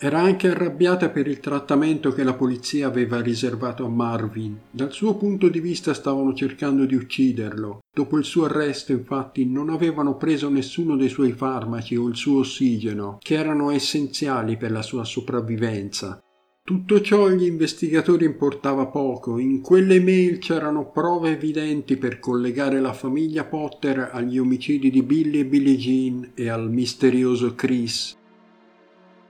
Era 0.00 0.20
anche 0.20 0.46
arrabbiata 0.46 1.08
per 1.08 1.26
il 1.26 1.40
trattamento 1.40 2.12
che 2.12 2.22
la 2.22 2.34
polizia 2.34 2.86
aveva 2.86 3.20
riservato 3.20 3.84
a 3.84 3.88
Marvin. 3.88 4.56
Dal 4.70 4.92
suo 4.92 5.16
punto 5.16 5.48
di 5.48 5.58
vista 5.58 5.92
stavano 5.92 6.34
cercando 6.34 6.84
di 6.84 6.94
ucciderlo. 6.94 7.80
Dopo 7.92 8.16
il 8.16 8.24
suo 8.24 8.44
arresto, 8.44 8.92
infatti, 8.92 9.44
non 9.44 9.70
avevano 9.70 10.16
preso 10.16 10.48
nessuno 10.50 10.96
dei 10.96 11.08
suoi 11.08 11.32
farmaci 11.32 11.96
o 11.96 12.06
il 12.06 12.14
suo 12.14 12.38
ossigeno, 12.38 13.18
che 13.20 13.34
erano 13.34 13.72
essenziali 13.72 14.56
per 14.56 14.70
la 14.70 14.82
sua 14.82 15.02
sopravvivenza. 15.02 16.22
Tutto 16.62 17.00
ciò 17.00 17.24
agli 17.24 17.46
investigatori 17.46 18.24
importava 18.24 18.86
poco. 18.86 19.38
In 19.38 19.62
quelle 19.62 19.98
mail 20.00 20.38
c'erano 20.38 20.90
prove 20.90 21.30
evidenti 21.30 21.96
per 21.96 22.20
collegare 22.20 22.78
la 22.80 22.92
famiglia 22.92 23.44
Potter 23.44 24.10
agli 24.12 24.38
omicidi 24.38 24.90
di 24.90 25.02
Billy 25.02 25.40
e 25.40 25.46
Billie 25.46 25.76
Jean 25.76 26.30
e 26.34 26.48
al 26.48 26.70
misterioso 26.70 27.56
Chris. 27.56 28.17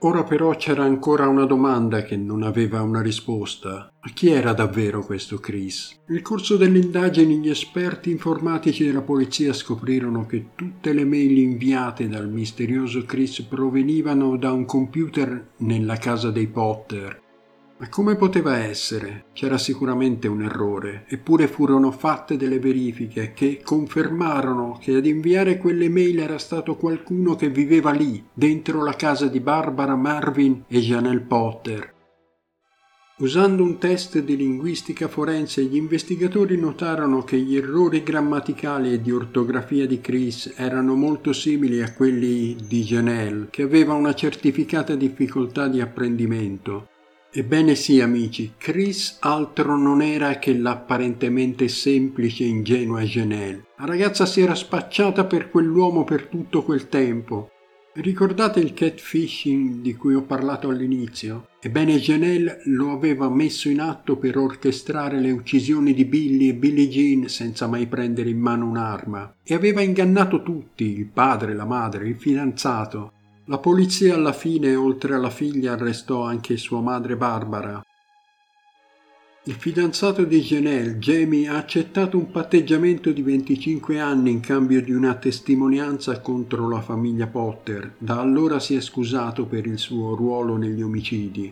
Ora 0.01 0.23
però 0.23 0.55
c'era 0.55 0.83
ancora 0.83 1.27
una 1.27 1.43
domanda 1.43 2.03
che 2.03 2.15
non 2.15 2.43
aveva 2.43 2.81
una 2.81 3.01
risposta. 3.01 3.91
Chi 4.13 4.29
era 4.29 4.53
davvero 4.53 5.03
questo 5.03 5.39
Chris? 5.39 5.99
Nel 6.07 6.21
corso 6.21 6.55
delle 6.55 6.79
indagini 6.79 7.39
gli 7.39 7.49
esperti 7.49 8.09
informatici 8.09 8.85
della 8.85 9.01
polizia 9.01 9.51
scoprirono 9.51 10.25
che 10.25 10.51
tutte 10.55 10.93
le 10.93 11.03
mail 11.03 11.37
inviate 11.37 12.07
dal 12.07 12.29
misterioso 12.29 13.03
Chris 13.03 13.41
provenivano 13.41 14.37
da 14.37 14.53
un 14.53 14.63
computer 14.63 15.49
nella 15.57 15.97
casa 15.97 16.31
dei 16.31 16.47
Potter 16.47 17.27
ma 17.79 17.87
come 17.87 18.17
poteva 18.17 18.57
essere? 18.57 19.27
C'era 19.31 19.57
sicuramente 19.57 20.27
un 20.27 20.43
errore, 20.43 21.05
eppure 21.07 21.47
furono 21.47 21.91
fatte 21.91 22.35
delle 22.35 22.59
verifiche 22.59 23.31
che 23.33 23.61
confermarono 23.63 24.77
che 24.81 24.95
ad 24.95 25.05
inviare 25.05 25.57
quelle 25.57 25.87
mail 25.87 26.19
era 26.19 26.37
stato 26.37 26.75
qualcuno 26.75 27.35
che 27.35 27.49
viveva 27.49 27.91
lì, 27.91 28.21
dentro 28.33 28.83
la 28.83 28.95
casa 28.95 29.27
di 29.27 29.39
Barbara 29.39 29.95
Marvin 29.95 30.65
e 30.67 30.79
Janelle 30.79 31.21
Potter. 31.21 31.93
Usando 33.19 33.63
un 33.63 33.77
test 33.77 34.19
di 34.19 34.35
linguistica 34.35 35.07
forense, 35.07 35.63
gli 35.63 35.77
investigatori 35.77 36.57
notarono 36.57 37.23
che 37.23 37.37
gli 37.37 37.55
errori 37.55 38.03
grammaticali 38.03 38.91
e 38.91 39.01
di 39.01 39.11
ortografia 39.11 39.87
di 39.87 40.01
Chris 40.01 40.53
erano 40.57 40.95
molto 40.95 41.31
simili 41.31 41.81
a 41.81 41.93
quelli 41.93 42.57
di 42.67 42.83
Janelle, 42.83 43.47
che 43.49 43.61
aveva 43.61 43.93
una 43.93 44.13
certificata 44.13 44.95
difficoltà 44.95 45.69
di 45.69 45.79
apprendimento. 45.79 46.87
Ebbene 47.31 47.75
sì, 47.75 48.01
amici, 48.01 48.53
Chris 48.57 49.17
altro 49.19 49.77
non 49.77 50.01
era 50.01 50.39
che 50.39 50.57
l'apparentemente 50.57 51.67
semplice 51.67 52.43
e 52.43 52.47
ingenua 52.47 53.03
Janelle. 53.03 53.67
La 53.77 53.85
ragazza 53.85 54.25
si 54.25 54.41
era 54.41 54.55
spacciata 54.55 55.25
per 55.25 55.51
quell'uomo 55.51 56.03
per 56.03 56.25
tutto 56.25 56.63
quel 56.63 56.89
tempo. 56.89 57.51
Ricordate 57.93 58.59
il 58.59 58.73
catfishing 58.73 59.81
di 59.81 59.93
cui 59.93 60.15
ho 60.15 60.23
parlato 60.23 60.69
all'inizio? 60.69 61.49
Ebbene 61.61 61.99
Janelle 61.99 62.61
lo 62.65 62.93
aveva 62.93 63.29
messo 63.29 63.69
in 63.69 63.81
atto 63.81 64.17
per 64.17 64.35
orchestrare 64.35 65.19
le 65.19 65.29
uccisioni 65.29 65.93
di 65.93 66.05
Billy 66.05 66.49
e 66.49 66.55
Billie 66.55 66.87
Jean 66.87 67.27
senza 67.27 67.67
mai 67.67 67.85
prendere 67.85 68.29
in 68.29 68.39
mano 68.39 68.67
un'arma 68.67 69.35
e 69.43 69.53
aveva 69.53 69.81
ingannato 69.81 70.41
tutti, 70.41 70.97
il 70.97 71.05
padre, 71.05 71.53
la 71.53 71.65
madre, 71.65 72.07
il 72.07 72.15
fidanzato. 72.17 73.11
La 73.49 73.57
polizia 73.57 74.13
alla 74.13 74.31
fine, 74.31 74.75
oltre 74.75 75.15
alla 75.15 75.31
figlia, 75.31 75.71
arrestò 75.71 76.21
anche 76.21 76.55
sua 76.55 76.81
madre 76.81 77.15
Barbara. 77.15 77.83
Il 79.45 79.53
fidanzato 79.55 80.23
di 80.23 80.39
Janelle, 80.39 80.99
Jamie, 80.99 81.47
ha 81.47 81.57
accettato 81.57 82.15
un 82.15 82.29
patteggiamento 82.29 83.11
di 83.11 83.23
25 83.23 83.99
anni 83.99 84.29
in 84.29 84.39
cambio 84.39 84.83
di 84.83 84.91
una 84.91 85.15
testimonianza 85.15 86.21
contro 86.21 86.69
la 86.69 86.81
famiglia 86.81 87.25
Potter. 87.25 87.95
Da 87.97 88.19
allora 88.19 88.59
si 88.59 88.75
è 88.75 88.81
scusato 88.81 89.47
per 89.47 89.65
il 89.65 89.79
suo 89.79 90.13
ruolo 90.13 90.55
negli 90.55 90.83
omicidi. 90.83 91.51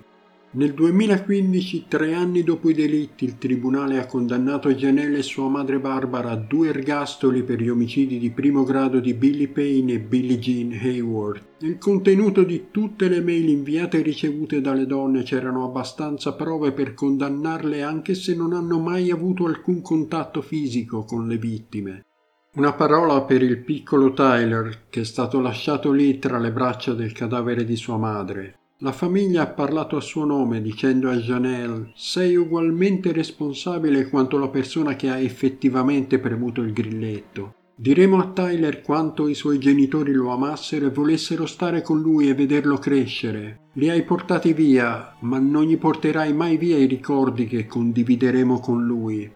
Nel 0.58 0.74
2015, 0.74 1.86
tre 1.88 2.16
anni 2.16 2.42
dopo 2.42 2.72
i 2.72 2.74
delitti, 2.74 3.26
il 3.26 3.38
tribunale 3.38 4.00
ha 4.00 4.08
condannato 4.08 4.74
Janelle 4.74 5.20
e 5.20 5.22
sua 5.22 5.48
madre 5.48 5.78
Barbara 5.78 6.32
a 6.32 6.36
due 6.36 6.70
ergastoli 6.70 7.44
per 7.44 7.62
gli 7.62 7.70
omicidi 7.70 8.18
di 8.18 8.32
primo 8.32 8.64
grado 8.64 9.00
di 9.00 9.14
Billy 9.14 9.50
Payne 9.50 9.94
e 9.94 10.00
Billie 10.00 10.40
Jean 10.40 10.72
Hayward. 10.72 11.44
Nel 11.60 11.78
contenuto 11.78 12.42
di 12.42 12.70
tutte 12.72 13.08
le 13.08 13.22
mail 13.22 13.50
inviate 13.50 14.00
e 14.00 14.02
ricevute 14.02 14.60
dalle 14.60 14.88
donne 14.88 15.22
c'erano 15.22 15.64
abbastanza 15.64 16.34
prove 16.34 16.72
per 16.72 16.96
condannarle 16.96 17.84
anche 17.84 18.16
se 18.16 18.34
non 18.34 18.54
hanno 18.54 18.80
mai 18.80 19.12
avuto 19.12 19.46
alcun 19.46 19.84
contatto 19.84 20.42
fisico 20.42 21.04
con 21.04 21.28
le 21.28 21.38
vittime. 21.38 22.06
Una 22.56 22.74
parola 22.74 23.22
per 23.22 23.44
il 23.44 23.60
piccolo 23.60 24.12
Tyler 24.14 24.86
che 24.90 25.02
è 25.02 25.06
stato 25.06 25.40
lasciato 25.40 25.92
lì 25.92 26.18
tra 26.18 26.40
le 26.40 26.52
braccia 26.52 26.94
del 26.94 27.12
cadavere 27.12 27.64
di 27.64 27.76
sua 27.76 27.98
madre. 27.98 28.58
La 28.82 28.92
famiglia 28.92 29.42
ha 29.42 29.48
parlato 29.48 29.98
a 29.98 30.02
suo 30.02 30.24
nome 30.24 30.62
dicendo 30.62 31.10
a 31.10 31.16
Janelle 31.16 31.94
sei 31.96 32.36
ugualmente 32.36 33.12
responsabile 33.12 34.08
quanto 34.08 34.38
la 34.38 34.50
persona 34.50 34.96
che 34.96 35.10
ha 35.10 35.18
effettivamente 35.18 36.20
premuto 36.20 36.62
il 36.62 36.74
grilletto. 36.74 37.56
Diremo 37.76 38.20
a 38.20 38.28
Tyler 38.28 38.84
quanto 38.84 39.28
i 39.28 39.34
suoi 39.34 39.58
genitori 39.58 40.14
lo 40.14 40.30
amassero 40.30 40.86
e 40.86 40.92
volessero 40.92 41.48
stare 41.48 41.82
con 41.82 42.00
lui 42.00 42.30
e 42.30 42.36
vederlo 42.36 42.78
crescere. 42.78 43.62
Li 43.74 43.90
hai 43.90 44.04
portati 44.04 44.54
via, 44.54 45.16
ma 45.22 45.40
non 45.40 45.64
gli 45.64 45.78
porterai 45.78 46.32
mai 46.34 46.58
via 46.58 46.78
i 46.78 46.86
ricordi 46.86 47.48
che 47.48 47.66
condivideremo 47.66 48.60
con 48.60 48.86
lui. 48.86 49.32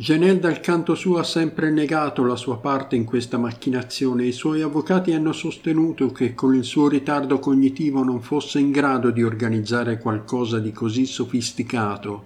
Janelle 0.00 0.38
dal 0.38 0.60
canto 0.60 0.94
suo 0.94 1.18
ha 1.18 1.22
sempre 1.22 1.70
negato 1.70 2.24
la 2.24 2.34
sua 2.34 2.56
parte 2.56 2.96
in 2.96 3.04
questa 3.04 3.36
macchinazione 3.36 4.22
e 4.22 4.28
i 4.28 4.32
suoi 4.32 4.62
avvocati 4.62 5.12
hanno 5.12 5.32
sostenuto 5.32 6.10
che 6.10 6.32
con 6.32 6.54
il 6.54 6.64
suo 6.64 6.88
ritardo 6.88 7.38
cognitivo 7.38 8.02
non 8.02 8.22
fosse 8.22 8.60
in 8.60 8.70
grado 8.70 9.10
di 9.10 9.22
organizzare 9.22 9.98
qualcosa 9.98 10.58
di 10.58 10.72
così 10.72 11.04
sofisticato. 11.04 12.24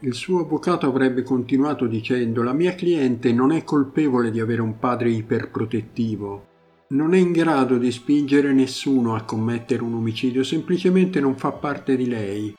Il 0.00 0.14
suo 0.14 0.42
avvocato 0.42 0.86
avrebbe 0.86 1.24
continuato 1.24 1.86
dicendo 1.88 2.44
la 2.44 2.52
mia 2.52 2.76
cliente 2.76 3.32
non 3.32 3.50
è 3.50 3.64
colpevole 3.64 4.30
di 4.30 4.38
avere 4.38 4.62
un 4.62 4.78
padre 4.78 5.10
iperprotettivo. 5.10 6.46
Non 6.90 7.12
è 7.12 7.18
in 7.18 7.32
grado 7.32 7.76
di 7.76 7.90
spingere 7.90 8.52
nessuno 8.52 9.16
a 9.16 9.22
commettere 9.22 9.82
un 9.82 9.94
omicidio, 9.94 10.44
semplicemente 10.44 11.18
non 11.18 11.36
fa 11.36 11.50
parte 11.50 11.96
di 11.96 12.06
lei. 12.06 12.54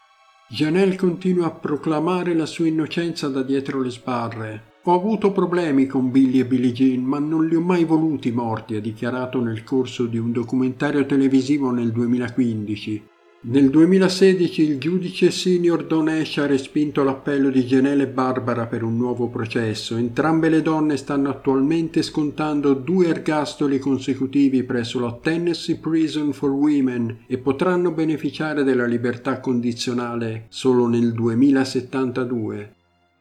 Janelle 0.49 0.95
continua 0.95 1.47
a 1.47 1.51
proclamare 1.51 2.33
la 2.33 2.45
sua 2.45 2.67
innocenza 2.67 3.27
da 3.27 3.43
dietro 3.43 3.81
le 3.81 3.89
sbarre. 3.89 4.75
Ho 4.83 4.93
avuto 4.93 5.33
problemi 5.33 5.87
con 5.87 6.09
Billy 6.09 6.39
e 6.39 6.45
Billie 6.45 6.71
Jean, 6.71 7.03
ma 7.03 7.19
non 7.19 7.45
li 7.45 7.55
ho 7.55 7.59
mai 7.59 7.83
voluti 7.83 8.31
morti, 8.31 8.75
ha 8.75 8.79
dichiarato 8.79 9.41
nel 9.41 9.65
corso 9.65 10.05
di 10.05 10.17
un 10.17 10.31
documentario 10.31 11.05
televisivo 11.05 11.71
nel 11.71 11.91
2015. 11.91 13.07
Nel 13.39 13.69
2016 13.69 14.63
il 14.63 14.79
giudice 14.79 15.29
senior 15.29 15.85
Don 15.85 16.07
Ash 16.07 16.37
ha 16.37 16.47
respinto 16.47 17.03
l'appello 17.03 17.51
di 17.51 17.65
Janelle 17.65 18.03
e 18.03 18.07
Barbara 18.07 18.65
per 18.65 18.81
un 18.81 18.97
nuovo 18.97 19.27
processo. 19.27 19.95
Entrambe 19.95 20.49
le 20.49 20.63
donne 20.63 20.97
stanno 20.97 21.29
attualmente 21.29 22.01
scontando 22.01 22.73
due 22.73 23.09
ergastoli 23.09 23.77
consecutivi 23.77 24.63
presso 24.63 24.99
la 24.99 25.13
Tennessee 25.21 25.77
Prison 25.77 26.33
for 26.33 26.49
Women 26.49 27.25
e 27.27 27.37
potranno 27.37 27.91
beneficiare 27.91 28.63
della 28.63 28.87
libertà 28.87 29.39
condizionale 29.39 30.47
solo 30.49 30.87
nel 30.87 31.13
2072. 31.13 32.76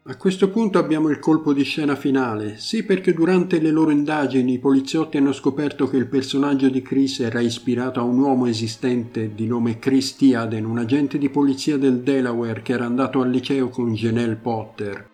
A 0.09 0.17
questo 0.17 0.51
punto 0.51 0.79
abbiamo 0.79 1.09
il 1.09 1.19
colpo 1.19 1.53
di 1.53 1.65
scena 1.65 1.97
finale. 1.97 2.59
Sì, 2.59 2.85
perché 2.85 3.13
durante 3.13 3.59
le 3.59 3.73
loro 3.73 3.91
indagini 3.91 4.53
i 4.53 4.59
poliziotti 4.61 5.17
hanno 5.17 5.33
scoperto 5.33 5.89
che 5.89 5.97
il 5.97 6.07
personaggio 6.07 6.69
di 6.69 6.81
Chris 6.81 7.19
era 7.19 7.41
ispirato 7.41 7.99
a 7.99 8.05
un 8.05 8.21
uomo 8.21 8.47
esistente 8.47 9.35
di 9.35 9.49
nome 9.49 9.81
Chris 9.81 10.15
Tiaden, 10.15 10.65
un 10.65 10.79
agente 10.79 11.19
di 11.19 11.29
polizia 11.29 11.77
del 11.77 12.03
Delaware 12.03 12.63
che 12.63 12.75
era 12.75 12.85
andato 12.87 13.21
al 13.21 13.31
liceo 13.31 13.69
con 13.69 13.95
Janelle 13.95 14.37
Potter. 14.37 15.11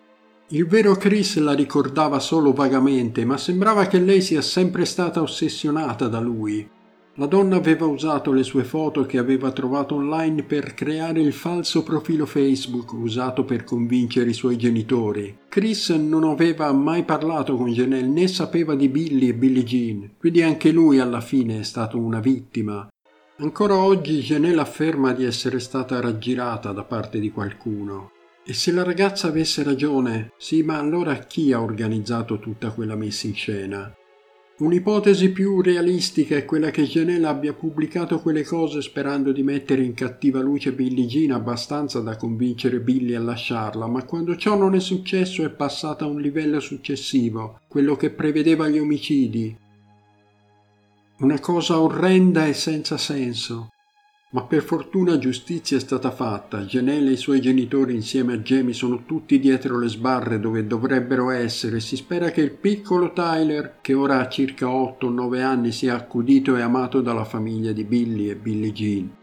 Il 0.49 0.67
vero 0.67 0.93
Chris 0.93 1.39
la 1.39 1.53
ricordava 1.53 2.19
solo 2.19 2.53
vagamente, 2.53 3.25
ma 3.25 3.37
sembrava 3.37 3.87
che 3.87 3.99
lei 3.99 4.21
sia 4.21 4.43
sempre 4.43 4.85
stata 4.85 5.23
ossessionata 5.23 6.07
da 6.07 6.19
lui. 6.19 6.69
La 7.17 7.27
donna 7.27 7.57
aveva 7.57 7.85
usato 7.85 8.31
le 8.31 8.41
sue 8.41 8.63
foto 8.63 9.05
che 9.05 9.19
aveva 9.19 9.51
trovato 9.51 9.93
online 9.93 10.41
per 10.41 10.73
creare 10.73 11.21
il 11.21 11.31
falso 11.31 11.83
profilo 11.83 12.25
Facebook 12.25 12.91
usato 12.93 13.45
per 13.45 13.63
convincere 13.63 14.31
i 14.31 14.33
suoi 14.33 14.57
genitori. 14.57 15.37
Chris 15.47 15.89
non 15.91 16.23
aveva 16.23 16.71
mai 16.71 17.03
parlato 17.03 17.55
con 17.55 17.71
Janelle 17.71 18.07
né 18.07 18.27
sapeva 18.27 18.73
di 18.73 18.89
Billy 18.89 19.27
e 19.27 19.35
Billie 19.35 19.63
Jean, 19.63 20.13
quindi 20.17 20.41
anche 20.41 20.71
lui 20.71 20.97
alla 20.97 21.21
fine 21.21 21.59
è 21.59 21.63
stato 21.63 21.99
una 21.99 22.19
vittima. 22.19 22.87
Ancora 23.37 23.77
oggi 23.77 24.21
Janelle 24.21 24.61
afferma 24.61 25.13
di 25.13 25.23
essere 25.23 25.59
stata 25.59 26.01
raggirata 26.01 26.71
da 26.71 26.83
parte 26.83 27.19
di 27.19 27.29
qualcuno. 27.29 28.09
E 28.43 28.53
se 28.53 28.71
la 28.71 28.81
ragazza 28.81 29.27
avesse 29.27 29.61
ragione, 29.61 30.31
sì, 30.37 30.63
ma 30.63 30.79
allora 30.79 31.13
chi 31.17 31.53
ha 31.53 31.61
organizzato 31.61 32.39
tutta 32.39 32.71
quella 32.71 32.95
messa 32.95 33.27
in 33.27 33.35
scena? 33.35 33.93
Un'ipotesi 34.63 35.33
più 35.33 35.59
realistica 35.59 36.37
è 36.37 36.45
quella 36.45 36.69
che 36.69 36.83
Janelle 36.83 37.27
abbia 37.27 37.51
pubblicato 37.51 38.21
quelle 38.21 38.45
cose 38.45 38.81
sperando 38.81 39.33
di 39.33 39.43
mettere 39.43 39.83
in 39.83 39.93
cattiva 39.93 40.39
luce 40.39 40.71
Billie 40.71 41.05
Jean 41.05 41.31
abbastanza 41.31 41.99
da 41.99 42.15
convincere 42.15 42.79
Billy 42.79 43.13
a 43.13 43.19
lasciarla, 43.19 43.87
ma 43.87 44.05
quando 44.05 44.37
ciò 44.37 44.55
non 44.55 44.73
è 44.73 44.79
successo 44.79 45.43
è 45.43 45.49
passata 45.49 46.05
a 46.05 46.07
un 46.07 46.21
livello 46.21 46.61
successivo, 46.61 47.59
quello 47.67 47.97
che 47.97 48.11
prevedeva 48.11 48.69
gli 48.69 48.79
omicidi. 48.79 49.53
Una 51.17 51.41
cosa 51.41 51.81
orrenda 51.81 52.47
e 52.47 52.53
senza 52.53 52.97
senso. 52.97 53.67
Ma 54.33 54.45
per 54.45 54.63
fortuna 54.63 55.19
giustizia 55.19 55.77
è 55.77 55.79
stata 55.79 56.09
fatta. 56.09 56.61
Janelle 56.61 57.11
e 57.11 57.13
i 57.13 57.17
suoi 57.17 57.39
genitori 57.39 57.93
insieme 57.93 58.33
a 58.33 58.37
Jamie 58.37 58.73
sono 58.73 59.03
tutti 59.05 59.37
dietro 59.37 59.77
le 59.77 59.87
sbarre 59.87 60.39
dove 60.39 60.65
dovrebbero 60.65 61.29
essere. 61.29 61.79
Si 61.79 61.95
spera 61.95 62.31
che 62.31 62.41
il 62.41 62.51
piccolo 62.51 63.13
Tyler, 63.13 63.75
che 63.79 63.93
ora 63.93 64.19
ha 64.19 64.29
circa 64.29 64.65
8-9 64.65 65.39
anni, 65.39 65.71
sia 65.71 65.93
accudito 65.93 66.55
e 66.55 66.61
amato 66.61 67.01
dalla 67.01 67.25
famiglia 67.25 67.73
di 67.73 67.83
Billy 67.83 68.29
e 68.29 68.35
Billie 68.35 68.71
Jean. 68.71 69.22